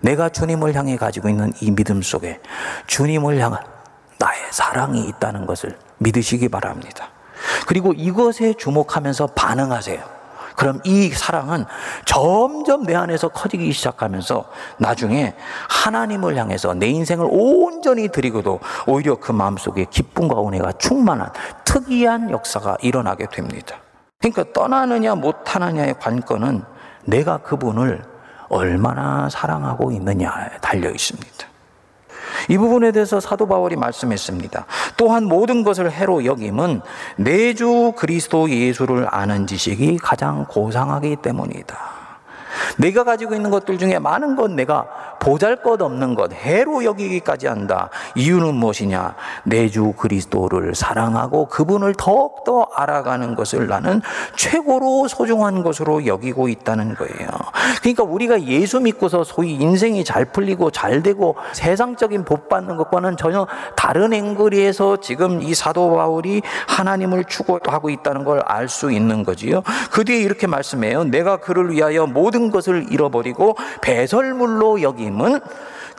내가 0.00 0.28
주님을 0.28 0.74
향해 0.74 0.96
가지고 0.96 1.28
있는 1.28 1.52
이 1.60 1.70
믿음 1.70 2.02
속에 2.02 2.40
주님을 2.86 3.38
향한 3.38 3.60
나의 4.18 4.38
사랑이 4.50 5.06
있다는 5.08 5.46
것을 5.46 5.78
믿으시기 5.98 6.48
바랍니다. 6.48 7.08
그리고 7.66 7.92
이것에 7.92 8.54
주목하면서 8.54 9.28
반응하세요. 9.28 10.13
그럼 10.56 10.80
이 10.84 11.10
사랑은 11.10 11.64
점점 12.04 12.84
내 12.84 12.94
안에서 12.94 13.28
커지기 13.28 13.72
시작하면서 13.72 14.44
나중에 14.78 15.34
하나님을 15.68 16.36
향해서 16.36 16.74
내 16.74 16.86
인생을 16.86 17.26
온전히 17.30 18.08
드리고도 18.08 18.60
오히려 18.86 19.16
그 19.16 19.32
마음속에 19.32 19.86
기쁨과 19.90 20.46
은혜가 20.46 20.72
충만한 20.72 21.30
특이한 21.64 22.30
역사가 22.30 22.76
일어나게 22.82 23.26
됩니다. 23.26 23.76
그러니까 24.20 24.44
떠나느냐 24.52 25.16
못하느냐의 25.16 25.98
관건은 25.98 26.62
내가 27.04 27.38
그분을 27.38 28.02
얼마나 28.48 29.28
사랑하고 29.28 29.90
있느냐에 29.92 30.58
달려 30.60 30.90
있습니다. 30.90 31.53
이 32.48 32.58
부분에 32.58 32.92
대해서 32.92 33.20
사도 33.20 33.46
바울이 33.46 33.76
말씀했습니다. 33.76 34.66
또한 34.96 35.24
모든 35.24 35.64
것을 35.64 35.90
해로 35.90 36.24
여김은 36.24 36.80
내주 37.16 37.92
그리스도 37.96 38.50
예수를 38.50 39.06
아는 39.10 39.46
지식이 39.46 39.98
가장 39.98 40.44
고상하기 40.46 41.16
때문이다. 41.16 42.03
내가 42.78 43.04
가지고 43.04 43.34
있는 43.34 43.50
것들 43.50 43.78
중에 43.78 43.98
많은 43.98 44.36
건 44.36 44.56
내가 44.56 44.86
보잘 45.20 45.62
것 45.62 45.80
없는 45.80 46.14
것, 46.14 46.32
해로 46.32 46.84
여기기까지 46.84 47.46
한다. 47.46 47.90
이유는 48.14 48.54
무엇이냐? 48.54 49.14
내 49.44 49.68
주 49.68 49.92
그리스도를 49.96 50.74
사랑하고 50.74 51.46
그분을 51.48 51.94
더욱더 51.96 52.68
알아가는 52.74 53.34
것을 53.34 53.66
나는 53.66 54.02
최고로 54.36 55.08
소중한 55.08 55.62
것으로 55.62 56.06
여기고 56.06 56.48
있다는 56.48 56.94
거예요. 56.94 57.28
그러니까 57.80 58.02
우리가 58.04 58.42
예수 58.42 58.78
믿고서 58.80 59.24
소위 59.24 59.54
인생이 59.54 60.04
잘 60.04 60.26
풀리고 60.26 60.70
잘 60.70 61.02
되고 61.02 61.36
세상적인 61.54 62.24
복 62.24 62.48
받는 62.48 62.76
것과는 62.76 63.16
전혀 63.16 63.46
다른 63.74 64.12
앵글에서 64.12 64.98
지금 64.98 65.42
이 65.42 65.54
사도 65.54 65.94
바울이 65.96 66.42
하나님을 66.68 67.24
추구하고 67.24 67.90
있다는 67.90 68.24
걸 68.24 68.34
알 68.46 68.68
수 68.68 68.90
있는 68.90 69.24
거지요. 69.24 69.62
그 69.90 70.04
뒤에 70.04 70.18
이렇게 70.18 70.46
말씀해요. 70.46 71.04
내가 71.04 71.36
그를 71.38 71.70
위하여 71.70 72.06
모든 72.06 72.43
것을 72.50 72.92
잃어버리고 72.92 73.56
배설물로 73.82 74.82
여김은 74.82 75.40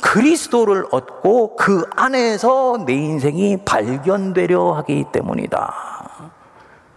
그리스도를 0.02 0.86
얻고 0.92 1.56
그 1.56 1.86
안에서 1.96 2.84
내 2.86 2.94
인생이 2.94 3.58
발견되려 3.66 4.74
하기 4.74 5.06
때문이다. 5.12 5.74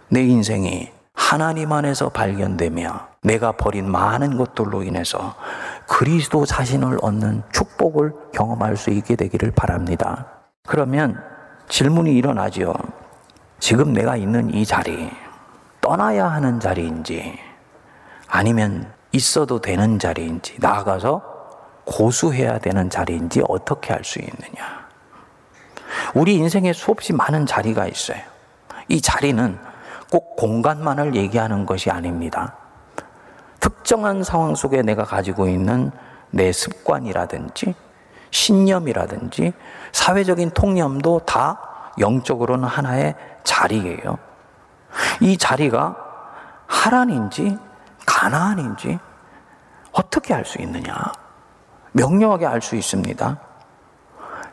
내 0.09 0.21
인생이 0.21 0.89
하나님 1.13 1.71
안에서 1.71 2.09
발견되며 2.09 3.07
내가 3.21 3.51
버린 3.51 3.89
많은 3.89 4.37
것들로 4.37 4.83
인해서 4.83 5.35
그리스도 5.87 6.45
자신을 6.45 6.99
얻는 7.01 7.43
축복을 7.51 8.13
경험할 8.33 8.77
수 8.77 8.89
있게 8.89 9.15
되기를 9.15 9.51
바랍니다. 9.51 10.27
그러면 10.65 11.21
질문이 11.67 12.15
일어나지요. 12.15 12.73
지금 13.59 13.93
내가 13.93 14.15
있는 14.15 14.53
이 14.53 14.65
자리, 14.65 15.11
떠나야 15.81 16.27
하는 16.27 16.59
자리인지, 16.59 17.37
아니면 18.27 18.91
있어도 19.11 19.59
되는 19.59 19.99
자리인지, 19.99 20.57
나아가서 20.59 21.21
고수해야 21.85 22.59
되는 22.59 22.89
자리인지 22.89 23.43
어떻게 23.47 23.93
할수 23.93 24.19
있느냐. 24.19 24.87
우리 26.13 26.35
인생에 26.35 26.73
수없이 26.73 27.13
많은 27.13 27.45
자리가 27.45 27.87
있어요. 27.87 28.21
이 28.87 29.01
자리는 29.01 29.57
꼭 30.11 30.35
공간만을 30.35 31.15
얘기하는 31.15 31.65
것이 31.65 31.89
아닙니다. 31.89 32.55
특정한 33.59 34.23
상황 34.23 34.55
속에 34.55 34.81
내가 34.81 35.03
가지고 35.03 35.47
있는 35.47 35.91
내 36.31 36.51
습관이라든지 36.51 37.75
신념이라든지 38.31 39.53
사회적인 39.91 40.51
통념도 40.51 41.21
다 41.25 41.91
영적으로는 41.99 42.67
하나의 42.67 43.15
자리예요. 43.43 44.17
이 45.21 45.37
자리가 45.37 45.95
하란인지 46.67 47.57
가나안인지 48.09 48.99
어떻게 49.91 50.33
알 50.33 50.43
수 50.43 50.59
있느냐? 50.61 50.95
명료하게 51.91 52.47
알 52.47 52.61
수 52.61 52.75
있습니다. 52.75 53.37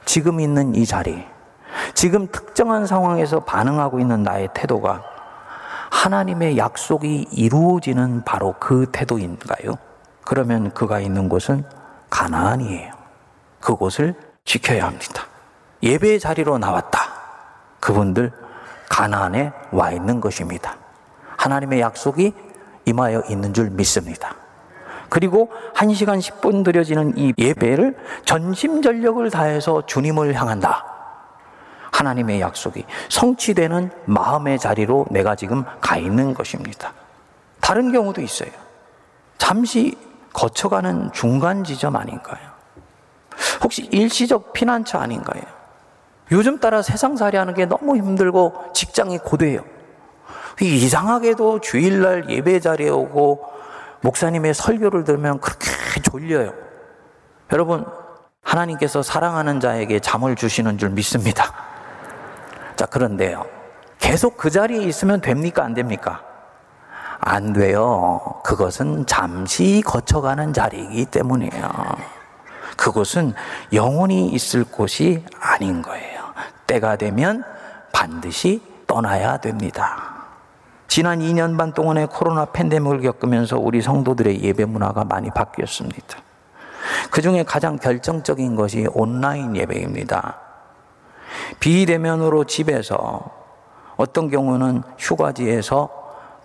지금 0.04 0.40
있는 0.40 0.74
이 0.74 0.84
자리, 0.84 1.26
지금 1.94 2.28
특정한 2.30 2.86
상황에서 2.86 3.40
반응하고 3.40 3.98
있는 3.98 4.22
나의 4.22 4.50
태도가 4.54 5.02
하나님의 5.90 6.58
약속이 6.58 7.28
이루어지는 7.32 8.24
바로 8.24 8.54
그 8.60 8.86
태도인가요? 8.92 9.76
그러면 10.24 10.72
그가 10.72 11.00
있는 11.00 11.28
곳은 11.28 11.64
가나안이에요. 12.10 12.92
그곳을 13.60 14.14
지켜야 14.44 14.86
합니다. 14.86 15.24
예배의 15.82 16.20
자리로 16.20 16.58
나왔다. 16.58 17.00
그분들 17.80 18.32
가나안에 18.90 19.52
와 19.72 19.90
있는 19.92 20.20
것입니다. 20.20 20.76
하나님의 21.36 21.80
약속이 21.80 22.34
임하여 22.86 23.24
있는 23.28 23.52
줄 23.52 23.70
믿습니다. 23.70 24.34
그리고 25.08 25.50
1시간 25.74 26.20
10분 26.20 26.64
드려지는 26.64 27.16
이 27.16 27.32
예배를 27.38 27.96
전심전력을 28.24 29.30
다해서 29.30 29.84
주님을 29.86 30.34
향한다. 30.34 30.84
하나님의 31.92 32.40
약속이 32.40 32.84
성취되는 33.08 33.90
마음의 34.06 34.58
자리로 34.58 35.06
내가 35.10 35.34
지금 35.34 35.64
가 35.80 35.96
있는 35.96 36.34
것입니다. 36.34 36.92
다른 37.60 37.92
경우도 37.92 38.20
있어요. 38.20 38.50
잠시 39.38 39.96
거쳐가는 40.32 41.12
중간 41.12 41.64
지점 41.64 41.96
아닌가요? 41.96 42.38
혹시 43.62 43.88
일시적 43.90 44.52
피난처 44.52 44.98
아닌가요? 44.98 45.42
요즘 46.32 46.58
따라 46.58 46.82
세상 46.82 47.16
살이 47.16 47.36
하는 47.36 47.54
게 47.54 47.66
너무 47.66 47.96
힘들고 47.96 48.72
직장이 48.74 49.18
고돼요. 49.18 49.60
이상하게도 50.64 51.60
주일날 51.60 52.30
예배 52.30 52.60
자리에 52.60 52.88
오고 52.88 53.44
목사님의 54.00 54.54
설교를 54.54 55.04
들으면 55.04 55.40
그렇게 55.40 55.66
졸려요. 56.02 56.52
여러분, 57.52 57.84
하나님께서 58.42 59.02
사랑하는 59.02 59.60
자에게 59.60 60.00
잠을 60.00 60.36
주시는 60.36 60.78
줄 60.78 60.90
믿습니다. 60.90 61.52
자, 62.76 62.86
그런데요. 62.86 63.46
계속 63.98 64.36
그 64.36 64.50
자리에 64.50 64.82
있으면 64.84 65.20
됩니까? 65.20 65.64
안 65.64 65.74
됩니까? 65.74 66.22
안 67.18 67.52
돼요. 67.52 68.20
그것은 68.44 69.06
잠시 69.06 69.82
거쳐가는 69.84 70.52
자리이기 70.52 71.06
때문이에요. 71.06 71.70
그곳은 72.76 73.34
영원히 73.72 74.28
있을 74.28 74.64
곳이 74.64 75.24
아닌 75.40 75.82
거예요. 75.82 76.22
때가 76.66 76.96
되면 76.96 77.42
반드시 77.92 78.62
떠나야 78.86 79.38
됩니다. 79.38 80.15
지난 80.88 81.20
2년 81.20 81.58
반 81.58 81.72
동안의 81.72 82.08
코로나 82.08 82.46
팬데믹을 82.46 83.00
겪으면서 83.00 83.58
우리 83.58 83.82
성도들의 83.82 84.42
예배 84.42 84.64
문화가 84.64 85.04
많이 85.04 85.30
바뀌었습니다. 85.30 86.18
그 87.10 87.20
중에 87.20 87.42
가장 87.42 87.76
결정적인 87.76 88.54
것이 88.54 88.86
온라인 88.92 89.56
예배입니다. 89.56 90.40
비대면으로 91.60 92.44
집에서 92.44 93.30
어떤 93.96 94.30
경우는 94.30 94.82
휴가지에서 94.98 95.90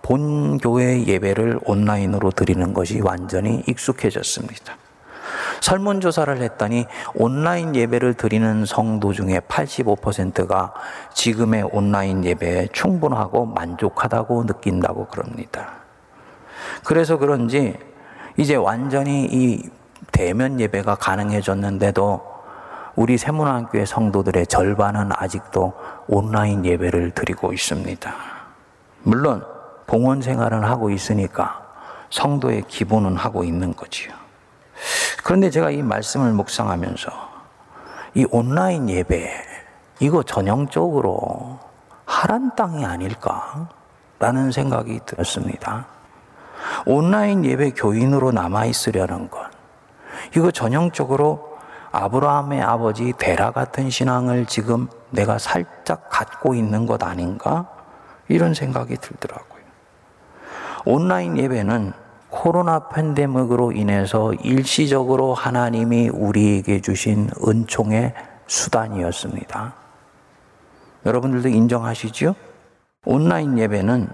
본 0.02 0.58
교회 0.58 1.04
예배를 1.04 1.60
온라인으로 1.64 2.32
드리는 2.32 2.74
것이 2.74 3.00
완전히 3.00 3.62
익숙해졌습니다. 3.68 4.76
설문조사를 5.60 6.40
했더니 6.42 6.86
온라인 7.14 7.74
예배를 7.74 8.14
드리는 8.14 8.64
성도 8.64 9.12
중에 9.12 9.40
85%가 9.40 10.74
지금의 11.14 11.68
온라인 11.72 12.24
예배에 12.24 12.68
충분하고 12.72 13.46
만족하다고 13.46 14.44
느낀다고 14.44 15.06
그럽니다. 15.06 15.82
그래서 16.84 17.16
그런지 17.16 17.78
이제 18.36 18.54
완전히 18.56 19.26
이 19.30 19.70
대면 20.10 20.60
예배가 20.60 20.96
가능해졌는데도 20.96 22.32
우리 22.94 23.16
세문학교의 23.16 23.86
성도들의 23.86 24.46
절반은 24.48 25.10
아직도 25.14 25.72
온라인 26.08 26.64
예배를 26.64 27.12
드리고 27.12 27.52
있습니다. 27.52 28.12
물론 29.02 29.44
봉헌 29.86 30.22
생활은 30.22 30.64
하고 30.64 30.90
있으니까 30.90 31.60
성도의 32.10 32.64
기본은 32.68 33.16
하고 33.16 33.44
있는 33.44 33.74
거지요. 33.74 34.21
그런데 35.22 35.50
제가 35.50 35.70
이 35.70 35.82
말씀을 35.82 36.32
묵상하면서 36.32 37.10
이 38.14 38.26
온라인 38.30 38.88
예배, 38.88 39.30
이거 40.00 40.22
전형적으로 40.22 41.58
하란 42.04 42.54
땅이 42.56 42.84
아닐까? 42.84 43.68
라는 44.18 44.52
생각이 44.52 45.00
들었습니다. 45.06 45.86
온라인 46.86 47.44
예배 47.44 47.70
교인으로 47.70 48.32
남아 48.32 48.66
있으려는 48.66 49.30
것, 49.30 49.40
이거 50.36 50.50
전형적으로 50.50 51.58
아브라함의 51.92 52.62
아버지 52.62 53.12
데라 53.18 53.50
같은 53.50 53.90
신앙을 53.90 54.46
지금 54.46 54.88
내가 55.10 55.38
살짝 55.38 56.08
갖고 56.10 56.54
있는 56.54 56.86
것 56.86 57.02
아닌가? 57.02 57.68
이런 58.28 58.54
생각이 58.54 58.96
들더라고요. 58.96 59.62
온라인 60.84 61.36
예배는 61.36 61.92
코로나 62.32 62.88
팬데믹으로 62.88 63.72
인해서 63.72 64.32
일시적으로 64.32 65.34
하나님이 65.34 66.08
우리에게 66.08 66.80
주신 66.80 67.28
은총의 67.46 68.14
수단이었습니다. 68.46 69.74
여러분들도 71.04 71.50
인정하시죠? 71.50 72.34
온라인 73.04 73.58
예배는 73.58 74.08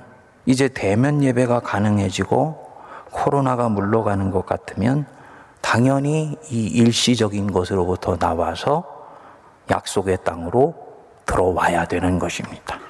이제 0.47 0.67
대면 0.67 1.23
예배가 1.23 1.61
가능해지고 1.61 2.67
코로나가 3.13 3.69
물러가는 3.69 4.33
것 4.33 4.45
같으면 4.45 5.07
당연히 5.61 6.37
이 6.51 6.67
일시적인 6.67 7.53
것으로부터 7.53 8.17
나와서 8.17 8.85
약속의 9.71 10.19
땅으로 10.25 10.75
들어와야 11.25 11.85
되는 11.85 12.19
것입니다. 12.19 12.81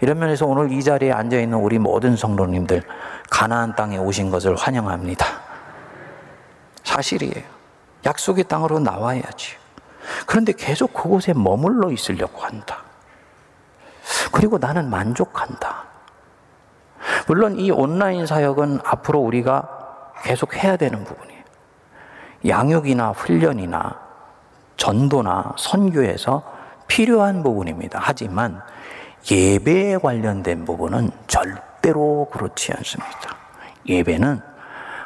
이런 0.00 0.18
면에서 0.18 0.46
오늘 0.46 0.70
이 0.72 0.82
자리에 0.82 1.12
앉아 1.12 1.38
있는 1.38 1.58
우리 1.58 1.78
모든 1.78 2.16
성도님들 2.16 2.82
가나안 3.30 3.74
땅에 3.74 3.98
오신 3.98 4.30
것을 4.30 4.54
환영합니다. 4.56 5.26
사실이에요. 6.84 7.44
약속의 8.06 8.44
땅으로 8.44 8.78
나와야지. 8.78 9.56
그런데 10.26 10.52
계속 10.52 10.92
그곳에 10.94 11.34
머물러 11.34 11.90
있으려고 11.90 12.42
한다. 12.42 12.82
그리고 14.32 14.58
나는 14.58 14.88
만족한다. 14.88 15.84
물론 17.26 17.58
이 17.58 17.70
온라인 17.70 18.26
사역은 18.26 18.80
앞으로 18.84 19.20
우리가 19.20 20.12
계속 20.22 20.54
해야 20.56 20.76
되는 20.76 21.04
부분이에요. 21.04 21.42
양육이나 22.46 23.10
훈련이나 23.10 23.98
전도나 24.76 25.54
선교에서 25.58 26.42
필요한 26.86 27.42
부분입니다. 27.42 27.98
하지만 28.02 28.62
예배에 29.30 29.98
관련된 29.98 30.64
부분은 30.64 31.10
절대로 31.26 32.28
그렇지 32.32 32.72
않습니다. 32.72 33.36
예배는 33.86 34.40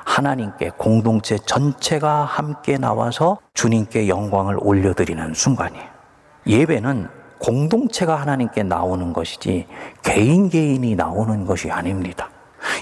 하나님께 0.05 0.71
공동체 0.77 1.39
전체가 1.39 2.25
함께 2.25 2.79
나와서 2.79 3.39
주님께 3.55 4.09
영광을 4.09 4.57
올려드리는 4.61 5.35
순간이에요. 5.35 5.87
예배는 6.47 7.09
공동체가 7.39 8.17
하나님께 8.17 8.63
나오는 8.63 9.13
것이지 9.13 9.67
개인 10.03 10.49
개인이 10.49 10.95
나오는 10.95 11.45
것이 11.45 11.71
아닙니다. 11.71 12.31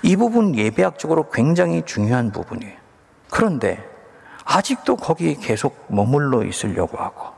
이 0.02 0.16
부분 0.16 0.54
예배학적으로 0.54 1.30
굉장히 1.30 1.82
중요한 1.86 2.30
부분이에요. 2.30 2.76
그런데 3.30 3.82
아직도 4.44 4.96
거기 4.96 5.34
계속 5.36 5.86
머물러 5.88 6.44
있으려고 6.44 6.98
하고 6.98 7.28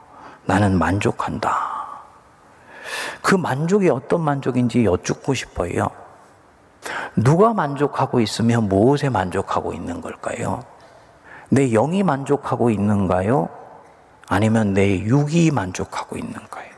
나는 0.45 0.77
만족한다. 0.79 1.82
그 3.23 3.35
만족이 3.35 3.89
어떤 3.89 4.21
만족인지 4.23 4.85
여쭙고 4.85 5.35
싶어요. 5.35 5.89
누가 7.17 7.55
만족하고 7.55 8.21
있으면 8.21 8.69
무엇에 8.69 9.09
만족하고 9.09 9.73
있는 9.73 10.01
걸까요? 10.01 10.65
내 11.49 11.69
영이 11.71 12.03
만족하고 12.03 12.71
있는가요? 12.71 13.49
아니면 14.29 14.73
내 14.73 15.01
육이 15.01 15.51
만족하고 15.51 16.17
있는가요? 16.17 16.73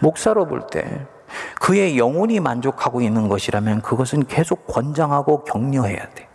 목사로 0.00 0.46
볼 0.46 0.66
때 0.70 1.06
그의 1.60 1.98
영혼이 1.98 2.40
만족하고 2.40 3.00
있는 3.00 3.28
것이라면 3.28 3.82
그것은 3.82 4.26
계속 4.26 4.66
권장하고 4.66 5.44
격려해야 5.44 6.08
돼. 6.14 6.28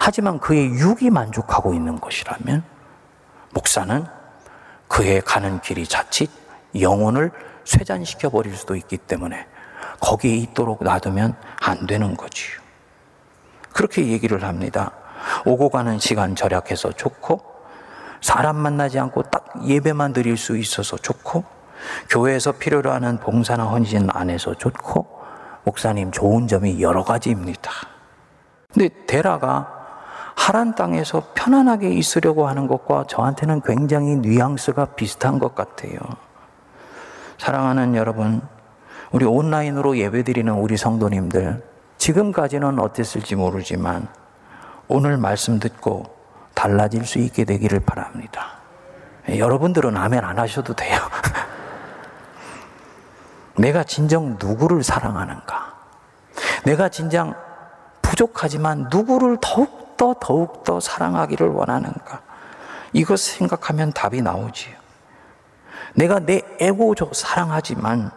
하지만 0.00 0.38
그의 0.40 0.70
육이 0.70 1.10
만족하고 1.10 1.72
있는 1.74 2.00
것이라면 2.00 2.62
목사는 3.54 4.04
그의 4.88 5.20
가는 5.22 5.60
길이 5.60 5.86
자칫 5.86 6.30
영혼을 6.78 7.30
쇠잔시켜 7.64 8.30
버릴 8.30 8.56
수도 8.56 8.76
있기 8.76 8.98
때문에 8.98 9.46
거기에 10.00 10.34
있도록 10.36 10.82
놔두면 10.82 11.34
안 11.60 11.86
되는 11.86 12.16
거지요. 12.16 12.60
그렇게 13.72 14.06
얘기를 14.08 14.42
합니다. 14.42 14.92
오고 15.46 15.70
가는 15.70 15.98
시간 15.98 16.34
절약해서 16.34 16.92
좋고 16.92 17.40
사람 18.20 18.56
만나지 18.56 18.98
않고 18.98 19.22
딱 19.24 19.44
예배만 19.66 20.12
드릴 20.12 20.36
수 20.36 20.56
있어서 20.56 20.96
좋고 20.96 21.44
교회에서 22.08 22.52
필요로 22.52 22.90
하는 22.92 23.18
봉사나 23.18 23.64
헌신 23.64 24.08
안에서 24.12 24.54
좋고 24.54 25.22
목사님 25.64 26.10
좋은 26.10 26.46
점이 26.48 26.80
여러 26.80 27.04
가지입니다. 27.04 27.70
근데 28.72 28.88
데라가 29.06 29.80
하란 30.34 30.74
땅에서 30.74 31.22
편안하게 31.34 31.90
있으려고 31.90 32.48
하는 32.48 32.66
것과 32.66 33.04
저한테는 33.08 33.60
굉장히 33.62 34.16
뉘앙스가 34.16 34.86
비슷한 34.96 35.38
것 35.38 35.54
같아요. 35.54 35.98
사랑하는 37.42 37.96
여러분, 37.96 38.40
우리 39.10 39.24
온라인으로 39.24 39.98
예배드리는 39.98 40.52
우리 40.52 40.76
성도님들, 40.76 41.60
지금까지는 41.98 42.78
어땠을지 42.78 43.34
모르지만 43.34 44.06
오늘 44.86 45.16
말씀 45.16 45.58
듣고 45.58 46.04
달라질 46.54 47.04
수 47.04 47.18
있게 47.18 47.44
되기를 47.44 47.80
바랍니다. 47.80 48.58
여러분들은 49.28 49.96
아멘 49.96 50.22
안 50.22 50.38
하셔도 50.38 50.72
돼요. 50.74 50.96
내가 53.58 53.82
진정 53.82 54.36
누구를 54.38 54.84
사랑하는가? 54.84 55.74
내가 56.64 56.90
진정 56.90 57.34
부족하지만 58.02 58.86
누구를 58.88 59.38
더욱더 59.40 60.14
더욱더 60.20 60.78
사랑하기를 60.78 61.48
원하는가? 61.48 62.22
이것 62.92 63.18
생각하면 63.18 63.92
답이 63.92 64.22
나오지요. 64.22 64.81
내가 65.94 66.20
내 66.20 66.42
에고적 66.58 67.14
사랑하지만 67.14 68.10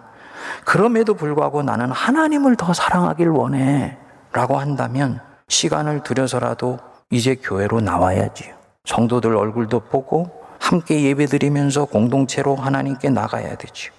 그럼에도 0.63 1.13
불구하고 1.13 1.63
나는 1.63 1.91
하나님을 1.91 2.55
더 2.55 2.73
사랑하길 2.73 3.29
원해. 3.29 3.97
라고 4.31 4.57
한다면 4.57 5.21
시간을 5.47 6.03
들여서라도 6.03 6.79
이제 7.09 7.35
교회로 7.35 7.79
나와야지요. 7.79 8.53
성도들 8.83 9.35
얼굴도 9.35 9.81
보고 9.81 10.43
함께 10.59 11.03
예배 11.03 11.27
드리면서 11.27 11.85
공동체로 11.85 12.55
하나님께 12.55 13.09
나가야 13.09 13.55
되죠. 13.55 13.93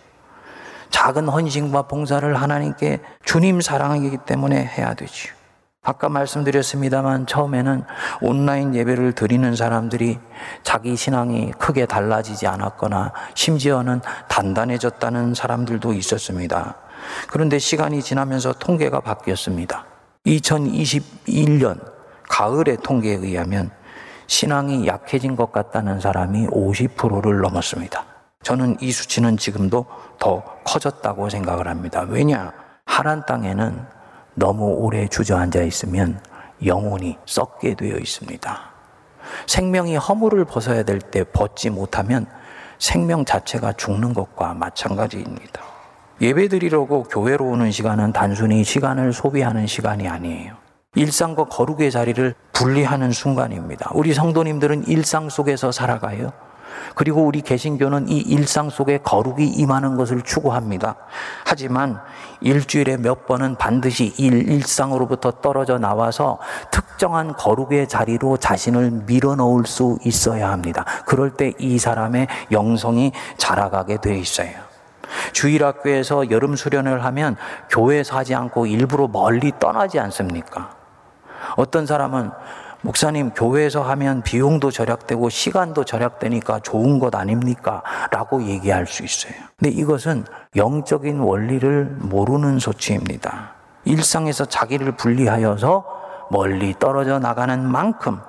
작은 0.91 1.29
헌신과 1.29 1.83
봉사를 1.83 2.35
하나님께 2.35 3.01
주님 3.25 3.61
사랑이기 3.61 4.19
때문에 4.27 4.65
해야 4.65 4.95
되지요. 4.95 5.33
아까 5.87 6.09
말씀드렸습니다만 6.09 7.27
처음에는 7.27 7.85
온라인 8.21 8.75
예배를 8.75 9.13
드리는 9.13 9.55
사람들이 9.55 10.19
자기 10.65 10.97
신앙이 10.97 11.53
크게 11.53 11.87
달라지지 11.87 12.49
않았거나 12.49 13.13
심지어는 13.35 14.01
단단해졌다는 14.29 15.35
사람들도 15.35 15.93
있었습니다. 15.93 16.75
그런데 17.29 17.61
시간이 17.61 18.03
지나면서 18.03 18.53
통계가 18.55 18.99
바뀌었습니다. 18.99 19.87
2021년 20.27 21.81
가을의 22.29 22.79
통계에 22.83 23.15
의하면 23.15 23.71
신앙이 24.27 24.89
약해진 24.89 25.37
것 25.37 25.53
같다는 25.53 26.01
사람이 26.01 26.49
50%를 26.49 27.43
넘었습니다. 27.43 28.05
저는 28.43 28.77
이 28.81 28.91
수치는 28.91 29.37
지금도 29.37 29.87
더 30.19 30.43
커졌다고 30.65 31.31
생각을 31.31 31.69
합니다. 31.69 32.05
왜냐? 32.09 32.53
하란 32.87 33.25
땅에는 33.25 33.96
너무 34.37 34.67
오래 34.67 35.09
주저앉아 35.09 35.63
있으면 35.63 36.21
영혼이 36.65 37.19
썩게 37.25 37.75
되어 37.75 37.97
있습니다. 37.97 38.61
생명이 39.47 39.97
허물을 39.97 40.45
벗어야 40.45 40.83
될 40.83 41.01
때 41.01 41.25
벗지 41.25 41.71
못하면 41.71 42.27
생명 42.79 43.25
자체가 43.25 43.73
죽는 43.73 44.13
것과 44.13 44.55
마찬가지입니다. 44.55 45.63
예배 46.21 46.49
드리려고 46.49 47.03
교회로 47.05 47.47
오는 47.47 47.71
시간은 47.71 48.13
단순히 48.13 48.63
시간을 48.63 49.13
소비하는 49.13 49.67
시간이 49.67 50.07
아니에요. 50.07 50.55
일상과 50.95 51.45
거룩의 51.47 51.91
자리를 51.91 52.35
분리하는 52.53 53.13
순간입니다. 53.13 53.91
우리 53.95 54.15
성도님들은 54.15 54.87
일상 54.89 55.29
속에서 55.29 55.73
살아가요. 55.73 56.33
그리고 56.95 57.25
우리 57.25 57.43
개신교는 57.43 58.09
이 58.09 58.19
일상 58.19 58.71
속에 58.71 58.99
거룩이 58.99 59.47
임하는 59.47 59.97
것을 59.97 60.23
추구합니다. 60.23 60.97
하지만 61.45 62.01
일주일에 62.41 62.97
몇 62.97 63.27
번은 63.27 63.57
반드시 63.57 64.15
일, 64.19 64.49
일상으로부터 64.49 65.33
떨어져 65.43 65.79
나와서 65.79 66.39
특정한 66.71 67.35
거룩의 67.35 67.89
자리로 67.89 68.37
자신을 68.37 69.05
밀어넣을 69.07 69.67
수 69.67 69.99
있어야 70.05 70.51
합니다. 70.51 70.85
그럴 71.07 71.31
때 71.31 71.57
이 71.59 71.79
사람의 71.79 72.29
영성이 72.53 73.13
자라가게 73.37 73.99
돼 74.01 74.19
있어요. 74.19 74.51
주일학교에서 75.33 76.31
여름 76.31 76.57
수련을 76.57 77.05
하면 77.05 77.37
교회에서 77.71 78.17
하지 78.17 78.35
않고 78.35 78.67
일부러 78.67 79.09
멀리 79.09 79.53
떠나지 79.59 79.99
않습니까? 80.01 80.71
어떤 81.57 81.87
사람은 81.87 82.31
목사님, 82.87 83.31
교회에서 83.31 83.83
하면 83.83 84.23
비용도 84.23 84.71
절약되고 84.71 85.29
시간도 85.29 85.83
절약되니까 85.85 86.61
좋은 86.61 87.01
것 87.01 87.17
아닙니까? 87.17 87.83
라고 88.13 88.45
얘기할 88.45 88.87
수 88.87 89.03
있어요. 89.03 89.35
근데 89.59 89.75
이것은 89.75 90.25
영적인 90.55 91.19
원리를 91.19 91.97
모르는 91.99 92.61
소치입니다. 92.61 93.55
일상에서 93.87 94.45
자기를 94.45 94.93
분리하여서 94.93 95.85
멀리 96.31 96.75
떨어져 96.79 97.19
나가는 97.19 97.61
만큼 97.61 98.21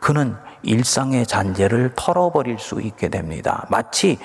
그는 0.00 0.34
일상의 0.62 1.26
잔재를 1.26 1.92
털어버릴 1.94 2.58
수 2.58 2.80
있게 2.80 3.10
됩니다. 3.10 3.66
마치 3.68 4.18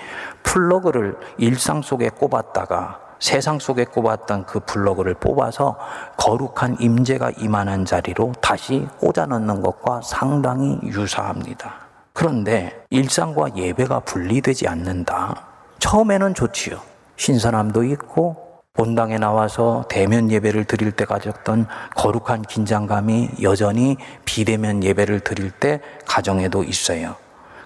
플러그를 0.43 1.17
일상 1.38 1.82
속에 1.82 2.08
꼽았다가 2.08 3.11
세상 3.21 3.60
속에 3.60 3.86
꼽았던 3.86 4.47
그 4.47 4.60
플러그를 4.62 5.13
뽑아서 5.13 5.77
거룩한 6.17 6.77
임재가 6.79 7.34
임하는 7.38 7.86
자리로 7.86 8.34
다시 8.41 8.88
꽂아 8.99 9.27
넣는 9.27 9.62
것과 9.62 10.01
상당히 10.03 10.79
유사합니다. 10.84 11.75
그런데 12.13 12.84
일상과 12.89 13.55
예배가 13.55 14.01
분리되지 14.01 14.67
않는다. 14.67 15.45
처음에는 15.77 16.34
좋지요. 16.34 16.79
신선함도 17.15 17.84
있고 17.84 18.62
본당에 18.73 19.19
나와서 19.19 19.86
대면 19.88 20.31
예배를 20.31 20.65
드릴 20.65 20.91
때 20.91 21.05
가졌던 21.05 21.67
거룩한 21.95 22.41
긴장감이 22.41 23.29
여전히 23.43 23.97
비대면 24.25 24.84
예배를 24.84 25.19
드릴 25.19 25.51
때 25.51 25.79
가정에도 26.07 26.63
있어요. 26.63 27.15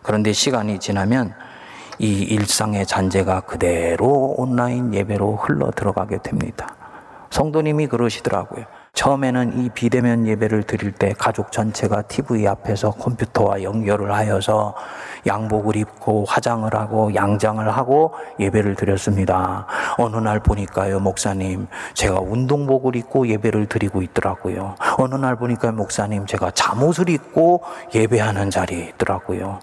그런데 0.04 0.34
시간이 0.34 0.80
지나면 0.80 1.34
이 2.00 2.22
일상의 2.24 2.86
잔재가 2.86 3.42
그대로 3.42 4.36
온라인 4.38 4.94
예배로 4.94 5.38
흘러 5.38 5.72
들어가게 5.72 6.20
됩니다. 6.22 6.76
성도님이 7.30 7.88
그러시더라고요. 7.88 8.66
처음에는 8.94 9.60
이 9.60 9.70
비대면 9.70 10.26
예배를 10.26 10.64
드릴 10.64 10.94
때 10.94 11.14
가족 11.18 11.52
전체가 11.52 12.04
TV 12.04 12.48
앞에서 12.48 12.92
컴퓨터와 12.92 13.62
연결을 13.62 14.14
하여서 14.14 14.74
양복을 15.28 15.76
입고 15.76 16.24
화장을 16.26 16.74
하고 16.74 17.14
양장을 17.14 17.68
하고 17.70 18.14
예배를 18.40 18.76
드렸습니다. 18.76 19.68
어느 19.98 20.16
날 20.16 20.40
보니까요, 20.40 21.02
목사님, 21.02 21.68
제가 21.94 22.22
운동복을 22.22 22.96
입고 22.96 23.28
예배를 23.28 23.66
드리고 23.66 24.02
있더라고요. 24.02 24.76
어느 24.98 25.16
날 25.16 25.36
보니까 25.36 25.74
목사님, 25.74 26.26
제가 26.26 26.52
잠옷을 26.52 27.10
입고 27.10 27.64
예배하는 27.94 28.50
자리에 28.50 28.94
있더라고요. 28.94 29.60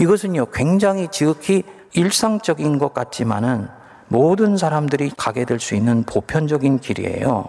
이것은요, 0.00 0.46
굉장히 0.52 1.08
지극히 1.08 1.62
일상적인 1.92 2.78
것 2.78 2.94
같지만은 2.94 3.68
모든 4.08 4.56
사람들이 4.56 5.10
가게 5.16 5.44
될 5.44 5.60
수 5.60 5.74
있는 5.74 6.04
보편적인 6.04 6.78
길이에요. 6.80 7.46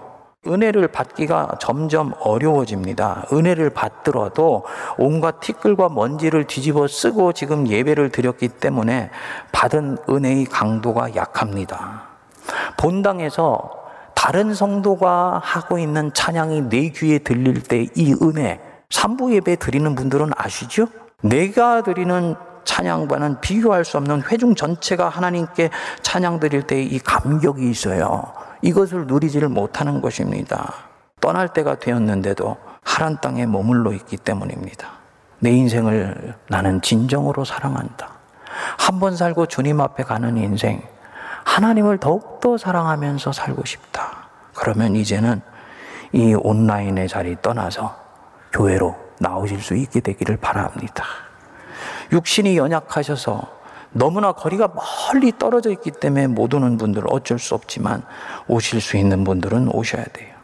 은혜를 0.47 0.87
받기가 0.87 1.57
점점 1.59 2.13
어려워집니다. 2.21 3.25
은혜를 3.33 3.71
받더라도 3.71 4.63
온갖 4.97 5.41
티끌과 5.41 5.89
먼지를 5.89 6.45
뒤집어 6.45 6.87
쓰고 6.87 7.33
지금 7.33 7.67
예배를 7.67 8.09
드렸기 8.09 8.47
때문에 8.47 9.09
받은 9.51 9.97
은혜의 10.09 10.45
강도가 10.45 11.13
약합니다. 11.13 12.03
본당에서 12.77 13.69
다른 14.15 14.53
성도가 14.53 15.39
하고 15.43 15.77
있는 15.77 16.13
찬양이 16.13 16.69
내 16.69 16.89
귀에 16.89 17.19
들릴 17.19 17.61
때 17.61 17.85
이 17.95 18.15
은혜, 18.21 18.59
삼부 18.89 19.33
예배 19.35 19.57
드리는 19.57 19.93
분들은 19.93 20.31
아시죠? 20.35 20.87
내가 21.21 21.83
드리는 21.83 22.35
찬양과는 22.63 23.41
비교할 23.41 23.83
수 23.83 23.97
없는 23.97 24.23
회중 24.23 24.55
전체가 24.55 25.09
하나님께 25.09 25.69
찬양 26.01 26.39
드릴 26.39 26.63
때이 26.63 26.99
감격이 26.99 27.69
있어요. 27.69 28.23
이것을 28.61 29.07
누리지를 29.07 29.49
못하는 29.49 30.01
것입니다. 30.01 30.73
떠날 31.19 31.47
때가 31.49 31.75
되었는데도 31.75 32.57
하란 32.83 33.17
땅에 33.21 33.45
머물러 33.45 33.91
있기 33.93 34.17
때문입니다. 34.17 34.87
내 35.39 35.51
인생을 35.51 36.35
나는 36.47 36.81
진정으로 36.81 37.45
사랑한다. 37.45 38.09
한 38.77 38.99
번 38.99 39.15
살고 39.15 39.45
주님 39.45 39.79
앞에 39.79 40.03
가는 40.03 40.35
인생, 40.37 40.81
하나님을 41.45 41.99
더욱더 41.99 42.57
사랑하면서 42.57 43.31
살고 43.31 43.63
싶다. 43.65 44.27
그러면 44.53 44.95
이제는 44.95 45.41
이 46.11 46.33
온라인의 46.33 47.07
자리 47.07 47.37
떠나서 47.41 47.95
교회로 48.51 48.95
나오실 49.19 49.61
수 49.61 49.75
있게 49.75 49.99
되기를 49.99 50.37
바랍니다. 50.37 51.05
육신이 52.11 52.57
연약하셔서 52.57 53.59
너무나 53.91 54.31
거리가 54.31 54.69
멀리 54.73 55.31
떨어져 55.37 55.71
있기 55.71 55.91
때문에 55.91 56.27
못 56.27 56.53
오는 56.53 56.77
분들은 56.77 57.07
어쩔 57.11 57.39
수 57.39 57.55
없지만 57.55 58.03
오실 58.47 58.81
수 58.81 58.97
있는 58.97 59.23
분들은 59.23 59.69
오셔야 59.73 60.03
돼요. 60.05 60.35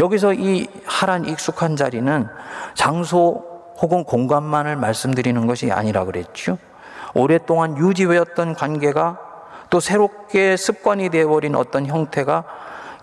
여기서 0.00 0.34
이 0.34 0.68
하란 0.86 1.24
익숙한 1.24 1.76
자리는 1.76 2.26
장소 2.74 3.44
혹은 3.80 4.04
공간만을 4.04 4.76
말씀드리는 4.76 5.46
것이 5.46 5.72
아니라 5.72 6.04
그랬죠. 6.04 6.58
오랫동안 7.14 7.76
유지되었던 7.76 8.54
관계가 8.54 9.18
또 9.70 9.80
새롭게 9.80 10.56
습관이 10.56 11.08
되어버린 11.08 11.54
어떤 11.54 11.86
형태가 11.86 12.44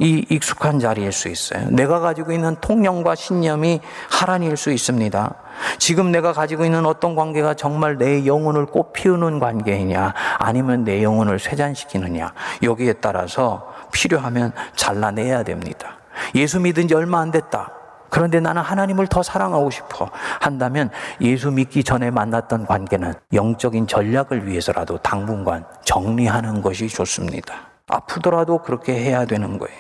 이 0.02 0.26
익숙한 0.30 0.80
자리일 0.80 1.12
수 1.12 1.30
있어요. 1.30 1.70
내가 1.70 2.00
가지고 2.00 2.32
있는 2.32 2.56
통념과 2.60 3.14
신념이 3.14 3.82
하란일 4.10 4.58
수 4.58 4.72
있습니다. 4.72 5.36
지금 5.78 6.12
내가 6.12 6.34
가지고 6.34 6.66
있는 6.66 6.88
어떤 6.88 7.16
관계가 7.16 7.54
정말 7.54 8.00
내 8.00 8.26
영혼을 8.26 8.66
꽃피우는 8.66 9.40
관계이냐, 9.40 10.16
아니면 10.40 10.84
내 10.84 11.04
영혼을 11.04 11.38
쇠잔시키느냐, 11.38 12.34
여기에 12.64 12.94
따라서 12.94 13.72
필요하면 13.94 14.54
잘라내야 14.76 15.44
됩니다. 15.44 15.98
예수 16.34 16.60
믿은 16.60 16.88
지 16.88 16.96
얼마 16.96 17.20
안 17.20 17.30
됐다. 17.30 17.72
그런데 18.10 18.40
나는 18.40 18.64
하나님을 18.64 19.06
더 19.06 19.22
사랑하고 19.22 19.70
싶어 19.70 20.10
한다면 20.42 20.90
예수 21.22 21.52
믿기 21.52 21.84
전에 21.84 22.10
만났던 22.10 22.66
관계는 22.66 23.14
영적인 23.34 23.86
전략을 23.86 24.48
위해서라도 24.48 24.98
당분간 24.98 25.64
정리하는 25.86 26.62
것이 26.62 26.90
좋습니다. 26.90 27.71
아프더라도 27.92 28.60
그렇게 28.60 28.94
해야 28.94 29.26
되는 29.26 29.60
거예요. 29.60 29.78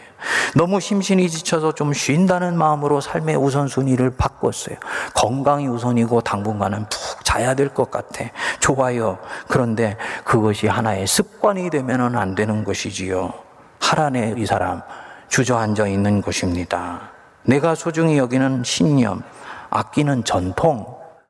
너무 0.55 0.79
심신이 0.79 1.29
지쳐서 1.29 1.71
좀 1.73 1.93
쉰다는 1.93 2.55
마음으로 2.57 3.01
삶의 3.01 3.37
우선순위를 3.37 4.11
바꿨어요. 4.17 4.77
건강이 5.15 5.67
우선이고 5.67 6.21
당분간은 6.21 6.85
푹 6.89 7.25
자야 7.25 7.55
될 7.55 7.69
것 7.69 7.89
같아. 7.89 8.25
좋아요. 8.59 9.17
그런데 9.47 9.97
그것이 10.23 10.67
하나의 10.67 11.07
습관이 11.07 11.69
되면 11.69 12.15
안 12.17 12.35
되는 12.35 12.63
것이지요. 12.63 13.33
하란의 13.79 14.35
이 14.37 14.45
사람 14.45 14.81
주저앉아 15.29 15.87
있는 15.87 16.21
것입니다. 16.21 17.09
내가 17.43 17.73
소중히 17.73 18.17
여기는 18.17 18.63
신념, 18.63 19.23
아끼는 19.69 20.25
전통, 20.25 20.85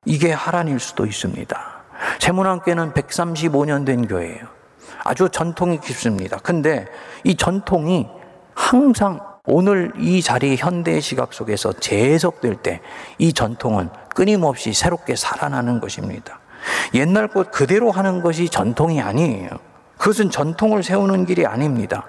이게 0.05 0.33
하란일 0.33 0.79
수도 0.79 1.05
있습니다. 1.05 1.61
세문안교는 2.19 2.93
135년 2.93 3.85
된 3.85 4.07
교회예요. 4.07 4.60
아주 5.03 5.29
전통이 5.29 5.79
깊습니다. 5.79 6.37
근데 6.37 6.85
이 7.23 7.35
전통이 7.35 8.07
항상 8.53 9.19
오늘 9.45 9.91
이 9.97 10.21
자리 10.21 10.55
현대 10.55 10.99
시각 10.99 11.33
속에서 11.33 11.73
재해석될 11.73 12.57
때 12.57 12.81
이 13.17 13.33
전통은 13.33 13.89
끊임없이 14.13 14.73
새롭게 14.73 15.15
살아나는 15.15 15.79
것입니다. 15.79 16.39
옛날 16.93 17.27
것 17.27 17.51
그대로 17.51 17.91
하는 17.91 18.21
것이 18.21 18.49
전통이 18.49 19.01
아니에요. 19.01 19.49
그것은 19.97 20.29
전통을 20.29 20.83
세우는 20.83 21.25
길이 21.25 21.45
아닙니다. 21.45 22.05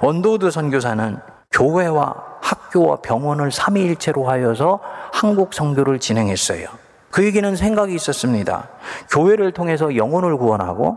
언더우드 0.00 0.50
선교사는 0.50 1.18
교회와 1.50 2.14
학교와 2.40 2.96
병원을 2.96 3.52
삼위일체로 3.52 4.28
하여서 4.28 4.80
한국 5.12 5.52
선교를 5.54 5.98
진행했어요. 5.98 6.66
그에게는 7.10 7.56
생각이 7.56 7.94
있었습니다. 7.94 8.68
교회를 9.10 9.52
통해서 9.52 9.96
영혼을 9.96 10.36
구원하고 10.36 10.96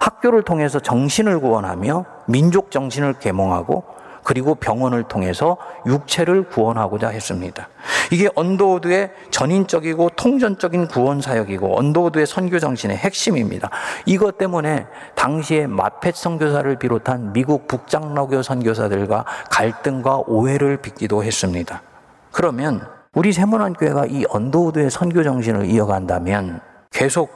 학교를 0.00 0.42
통해서 0.42 0.80
정신을 0.80 1.40
구원하며 1.40 2.04
민족 2.26 2.70
정신을 2.70 3.14
계몽하고 3.14 3.84
그리고 4.24 4.54
병원을 4.54 5.04
통해서 5.04 5.56
육체를 5.86 6.48
구원하고자 6.48 7.08
했습니다. 7.08 7.68
이게 8.10 8.28
언더우드의 8.34 9.10
전인적이고 9.30 10.10
통전적인 10.10 10.88
구원 10.88 11.20
사역이고 11.20 11.78
언더우드의 11.78 12.26
선교 12.26 12.58
정신의 12.58 12.96
핵심입니다. 12.96 13.70
이것 14.06 14.38
때문에 14.38 14.86
당시에 15.14 15.66
마펫 15.66 16.14
선교사를 16.14 16.76
비롯한 16.76 17.32
미국 17.32 17.66
북장로교 17.66 18.42
선교사들과 18.42 19.24
갈등과 19.50 20.22
오해를 20.26 20.76
빚기도 20.76 21.24
했습니다. 21.24 21.82
그러면 22.30 22.86
우리 23.14 23.32
새문안 23.32 23.74
교회가 23.74 24.06
이 24.06 24.24
언더우드의 24.28 24.90
선교 24.90 25.22
정신을 25.22 25.66
이어간다면 25.66 26.60
계속 26.90 27.30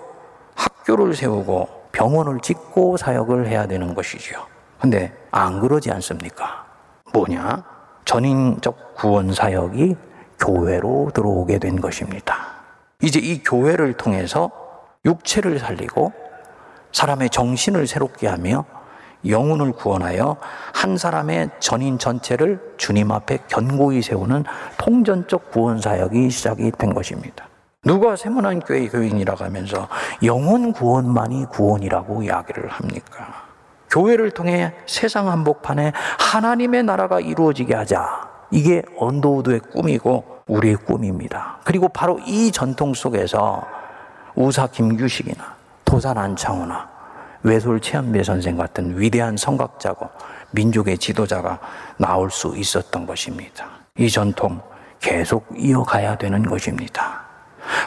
학교를 0.55 1.15
세우고 1.15 1.69
병원을 1.97 2.41
짓고 2.41 2.99
사역을 2.99 3.49
해야 3.49 3.67
되는 3.67 3.95
것이죠. 3.95 4.47
근데 4.79 5.17
안 5.31 5.61
그러지 5.61 5.91
않습니까? 5.93 6.67
뭐냐? 7.15 7.65
전인적 8.05 8.97
구원 8.97 9.33
사역이 9.33 9.97
교회로 10.39 11.13
들어오게 11.15 11.59
된 11.59 11.81
것입니다. 11.81 12.37
이제 13.01 13.19
이 13.19 13.43
교회를 13.43 13.95
통해서 13.95 14.51
육체를 15.07 15.59
살리고 15.59 16.13
사람의 16.93 17.31
정신을 17.31 17.87
새롭게 17.87 18.27
하며 18.27 18.67
영혼을 19.27 19.73
구원하여 19.73 20.37
한 20.75 20.99
사람의 20.99 21.49
전인 21.61 21.99
전체를 21.99 22.75
주님 22.77 23.11
앞에 23.11 23.39
견고히 23.49 24.03
세우는 24.03 24.45
통전적 24.77 25.51
구원 25.51 25.81
사역이 25.81 26.29
시작이 26.29 26.73
된 26.73 26.93
것입니다. 26.93 27.49
누가 27.87 28.17
세문안 28.17 28.61
교회 28.61 28.89
교인이라고 28.89 29.45
하면서 29.45 29.89
영혼 30.25 30.73
구원만이 30.73 31.47
구원이라고 31.51 32.25
이야기를 32.25 32.69
합니까? 32.69 33.45
교회를 33.89 34.33
통해 34.33 34.75
세상 34.87 35.29
한복판에 35.29 35.93
하나님의 36.19 36.83
나라가 36.83 37.21
이루어지게 37.21 37.77
하자. 37.77 38.29
이게 38.51 38.83
언더우드의 38.99 39.61
꿈이고 39.61 40.25
우리의 40.49 40.75
꿈입니다. 40.79 41.59
그리고 41.63 41.89
바로 41.89 42.19
이 42.27 42.51
전통 42.51 42.93
속에서 42.93 43.65
우사 44.35 44.67
김규식이나 44.67 45.55
도산 45.85 46.19
안창호나 46.19 46.91
외솔 47.45 47.79
최현배 47.79 48.25
선생 48.25 48.57
같은 48.57 48.99
위대한 48.99 49.37
성각자고 49.37 50.11
민족의 50.51 50.99
지도자가 50.99 51.61
나올 51.99 52.33
수 52.33 52.53
있었던 52.57 53.07
것입니다. 53.07 53.67
이 53.97 54.11
전통 54.11 54.61
계속 54.99 55.47
이어가야 55.57 56.19
되는 56.19 56.43
것입니다. 56.43 57.26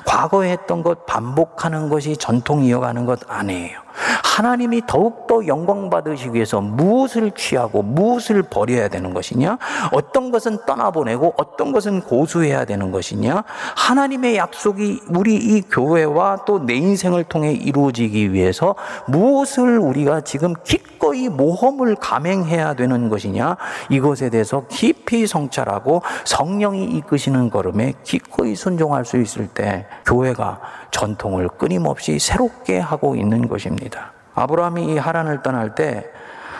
과거에 0.05 0.51
했던 0.51 0.83
것 0.83 1.05
반복하는 1.05 1.89
것이 1.89 2.17
전통 2.17 2.63
이어가는 2.63 3.05
것 3.05 3.19
아니에요. 3.27 3.88
하나님이 4.23 4.83
더욱더 4.88 5.45
영광 5.47 5.89
받으시기 5.89 6.33
위해서 6.33 6.62
무엇을 6.62 7.31
취하고 7.31 7.81
무엇을 7.81 8.43
버려야 8.43 8.88
되는 8.88 9.13
것이냐? 9.13 9.57
어떤 9.91 10.31
것은 10.31 10.59
떠나보내고 10.65 11.33
어떤 11.38 11.71
것은 11.71 12.01
고수해야 12.01 12.65
되는 12.65 12.91
것이냐? 12.91 13.43
하나님의 13.75 14.38
약속이 14.38 15.01
우리 15.09 15.35
이 15.35 15.62
교회와 15.62 16.45
또 16.45 16.59
내 16.59 16.75
인생을 16.75 17.23
통해 17.23 17.51
이루어지기 17.53 18.33
위해서 18.33 18.75
무엇을 19.07 19.79
우리가 19.79 20.21
지금 20.21 20.53
기꺼이 20.63 21.27
모험을 21.29 21.95
감행해야 21.95 22.75
되는 22.75 23.09
것이냐? 23.09 23.57
이것에 23.89 24.29
대해서 24.29 24.65
깊이 24.69 25.25
성찰하고 25.25 26.01
성령이 26.25 26.85
이끄시는 26.85 27.49
걸음에 27.49 27.93
기꺼이 28.03 28.55
순종할 28.55 29.05
수 29.05 29.17
있을 29.17 29.47
때 29.47 29.88
교회가 30.05 30.59
전통을 30.91 31.47
끊임없이 31.49 32.19
새롭게 32.19 32.80
하고 32.80 33.15
있는 33.15 33.47
것입니다. 33.47 34.13
아브라함이 34.36 34.93
이 34.93 34.97
하란을 34.97 35.41
떠날 35.41 35.75
때 35.75 36.06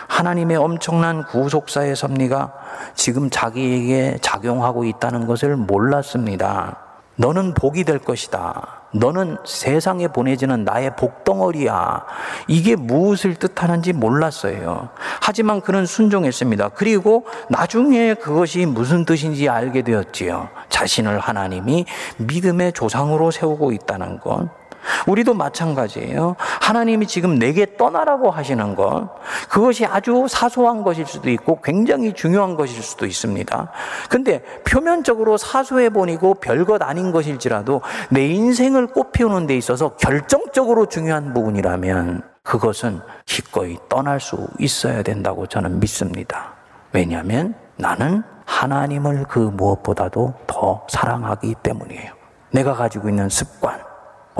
하나님의 0.08 0.56
엄청난 0.56 1.24
구속사의 1.24 1.94
섭리가 1.94 2.52
지금 2.94 3.30
자기에게 3.30 4.18
작용하고 4.20 4.84
있다는 4.84 5.26
것을 5.26 5.56
몰랐습니다. 5.56 6.78
너는 7.16 7.54
복이 7.54 7.84
될 7.84 7.98
것이다. 7.98 8.79
너는 8.92 9.38
세상에 9.44 10.08
보내지는 10.08 10.64
나의 10.64 10.96
복덩어리야. 10.96 12.04
이게 12.48 12.76
무엇을 12.76 13.36
뜻하는지 13.36 13.92
몰랐어요. 13.92 14.88
하지만 15.20 15.60
그는 15.60 15.86
순종했습니다. 15.86 16.70
그리고 16.70 17.24
나중에 17.48 18.14
그것이 18.14 18.66
무슨 18.66 19.04
뜻인지 19.04 19.48
알게 19.48 19.82
되었지요. 19.82 20.48
자신을 20.68 21.18
하나님이 21.18 21.86
믿음의 22.18 22.72
조상으로 22.72 23.30
세우고 23.30 23.72
있다는 23.72 24.18
것. 24.18 24.59
우리도 25.06 25.34
마찬가지예요. 25.34 26.36
하나님이 26.60 27.06
지금 27.06 27.38
내게 27.38 27.76
떠나라고 27.76 28.30
하시는 28.30 28.74
것, 28.74 29.08
그것이 29.48 29.86
아주 29.86 30.26
사소한 30.28 30.82
것일 30.82 31.06
수도 31.06 31.30
있고 31.30 31.60
굉장히 31.62 32.12
중요한 32.12 32.56
것일 32.56 32.82
수도 32.82 33.06
있습니다. 33.06 33.72
근데 34.08 34.42
표면적으로 34.64 35.36
사소해 35.36 35.90
보이고 35.90 36.34
별것 36.34 36.82
아닌 36.82 37.12
것일지라도 37.12 37.82
내 38.10 38.26
인생을 38.26 38.88
꽃피우는 38.88 39.46
데 39.46 39.56
있어서 39.56 39.96
결정적으로 39.96 40.86
중요한 40.86 41.32
부분이라면 41.32 42.22
그것은 42.42 43.00
기꺼이 43.26 43.78
떠날 43.88 44.20
수 44.20 44.48
있어야 44.58 45.02
된다고 45.02 45.46
저는 45.46 45.80
믿습니다. 45.80 46.54
왜냐하면 46.92 47.54
나는 47.76 48.22
하나님을 48.44 49.24
그 49.28 49.38
무엇보다도 49.38 50.34
더 50.46 50.86
사랑하기 50.88 51.54
때문이에요. 51.62 52.12
내가 52.50 52.74
가지고 52.74 53.08
있는 53.08 53.28
습관, 53.28 53.80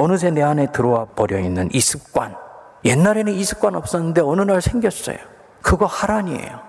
어느새 0.00 0.30
내 0.30 0.42
안에 0.42 0.72
들어와 0.72 1.04
버려 1.04 1.38
있는 1.38 1.68
이 1.72 1.80
습관. 1.80 2.34
옛날에는 2.86 3.34
이 3.34 3.44
습관 3.44 3.74
없었는데 3.74 4.22
어느 4.22 4.40
날 4.40 4.62
생겼어요. 4.62 5.18
그거 5.60 5.84
하란이에요. 5.84 6.60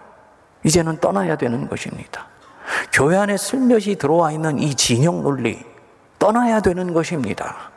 이제는 0.65 0.99
떠나야 0.99 1.37
되는 1.37 1.69
것입니다. 1.69 2.27
교회 2.91 3.15
안에 3.15 3.37
슬며시 3.37 3.95
들어와 3.95 4.33
있는 4.33 4.59
이 4.59 4.75
진영 4.75 5.23
논리, 5.23 5.63
떠나야 6.19 6.59
되는 6.59 6.93
것입니다. 6.93 7.71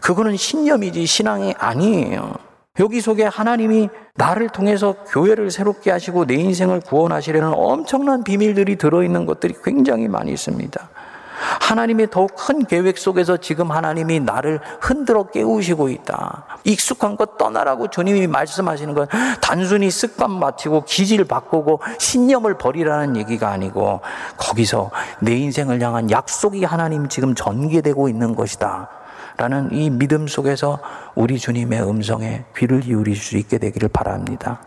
그거는 0.00 0.36
신념이지 0.36 1.06
신앙이 1.06 1.54
아니에요. 1.56 2.34
여기 2.80 3.00
속에 3.00 3.24
하나님이 3.24 3.88
나를 4.14 4.48
통해서 4.48 4.96
교회를 5.08 5.52
새롭게 5.52 5.92
하시고 5.92 6.26
내 6.26 6.34
인생을 6.34 6.80
구원하시려는 6.80 7.52
엄청난 7.54 8.24
비밀들이 8.24 8.76
들어있는 8.76 9.26
것들이 9.26 9.54
굉장히 9.62 10.08
많이 10.08 10.32
있습니다. 10.32 10.90
하나님의 11.60 12.08
더욱 12.10 12.34
큰 12.36 12.64
계획 12.64 12.98
속에서 12.98 13.36
지금 13.36 13.70
하나님이 13.70 14.20
나를 14.20 14.60
흔들어 14.80 15.24
깨우시고 15.24 15.88
있다. 15.88 16.46
익숙한 16.64 17.16
것 17.16 17.36
떠나라고 17.38 17.88
주님이 17.88 18.26
말씀하시는 18.26 18.94
건 18.94 19.06
단순히 19.40 19.90
습관 19.90 20.30
맞추고 20.30 20.84
기질 20.84 21.24
바꾸고 21.24 21.80
신념을 21.98 22.58
버리라는 22.58 23.16
얘기가 23.16 23.50
아니고 23.50 24.00
거기서 24.36 24.90
내 25.20 25.36
인생을 25.36 25.80
향한 25.80 26.10
약속이 26.10 26.64
하나님 26.64 27.08
지금 27.08 27.34
전개되고 27.34 28.08
있는 28.08 28.34
것이다. 28.34 28.88
라는 29.36 29.70
이 29.70 29.88
믿음 29.88 30.26
속에서 30.26 30.80
우리 31.14 31.38
주님의 31.38 31.88
음성에 31.88 32.44
귀를 32.56 32.80
기울일 32.80 33.16
수 33.16 33.36
있게 33.36 33.58
되기를 33.58 33.88
바랍니다. 33.88 34.60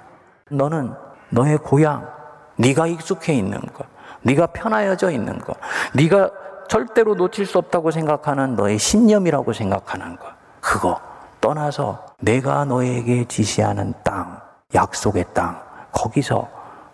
너는 0.50 0.94
너의 1.30 1.58
고향, 1.58 2.08
네가 2.56 2.88
익숙해 2.88 3.34
있는 3.34 3.60
것, 3.60 3.86
네가 4.22 4.48
편하여져 4.48 5.12
있는 5.12 5.40
것, 5.40 5.58
네가 5.94 6.32
절대로 6.72 7.16
놓칠 7.16 7.46
수 7.46 7.58
없다고 7.58 7.92
생각하는 7.92 8.56
너의 8.56 8.80
신념이라고 8.80 9.52
생각하는 9.52 10.16
것. 10.16 10.28
그거 10.62 11.02
떠나서 11.42 12.06
내가 12.22 12.64
너에게 12.64 13.26
지시하는 13.26 13.94
땅, 14.06 14.40
약속의 14.74 15.26
땅, 15.34 15.62
거기서 15.92 16.48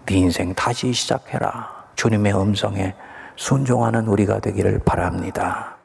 네 0.08 0.16
인생 0.16 0.56
다시 0.56 0.92
시작해라. 0.92 1.70
주님의 1.94 2.34
음성에 2.42 2.96
순종하는 3.36 4.08
우리가 4.08 4.40
되기를 4.40 4.80
바랍니다. 4.84 5.77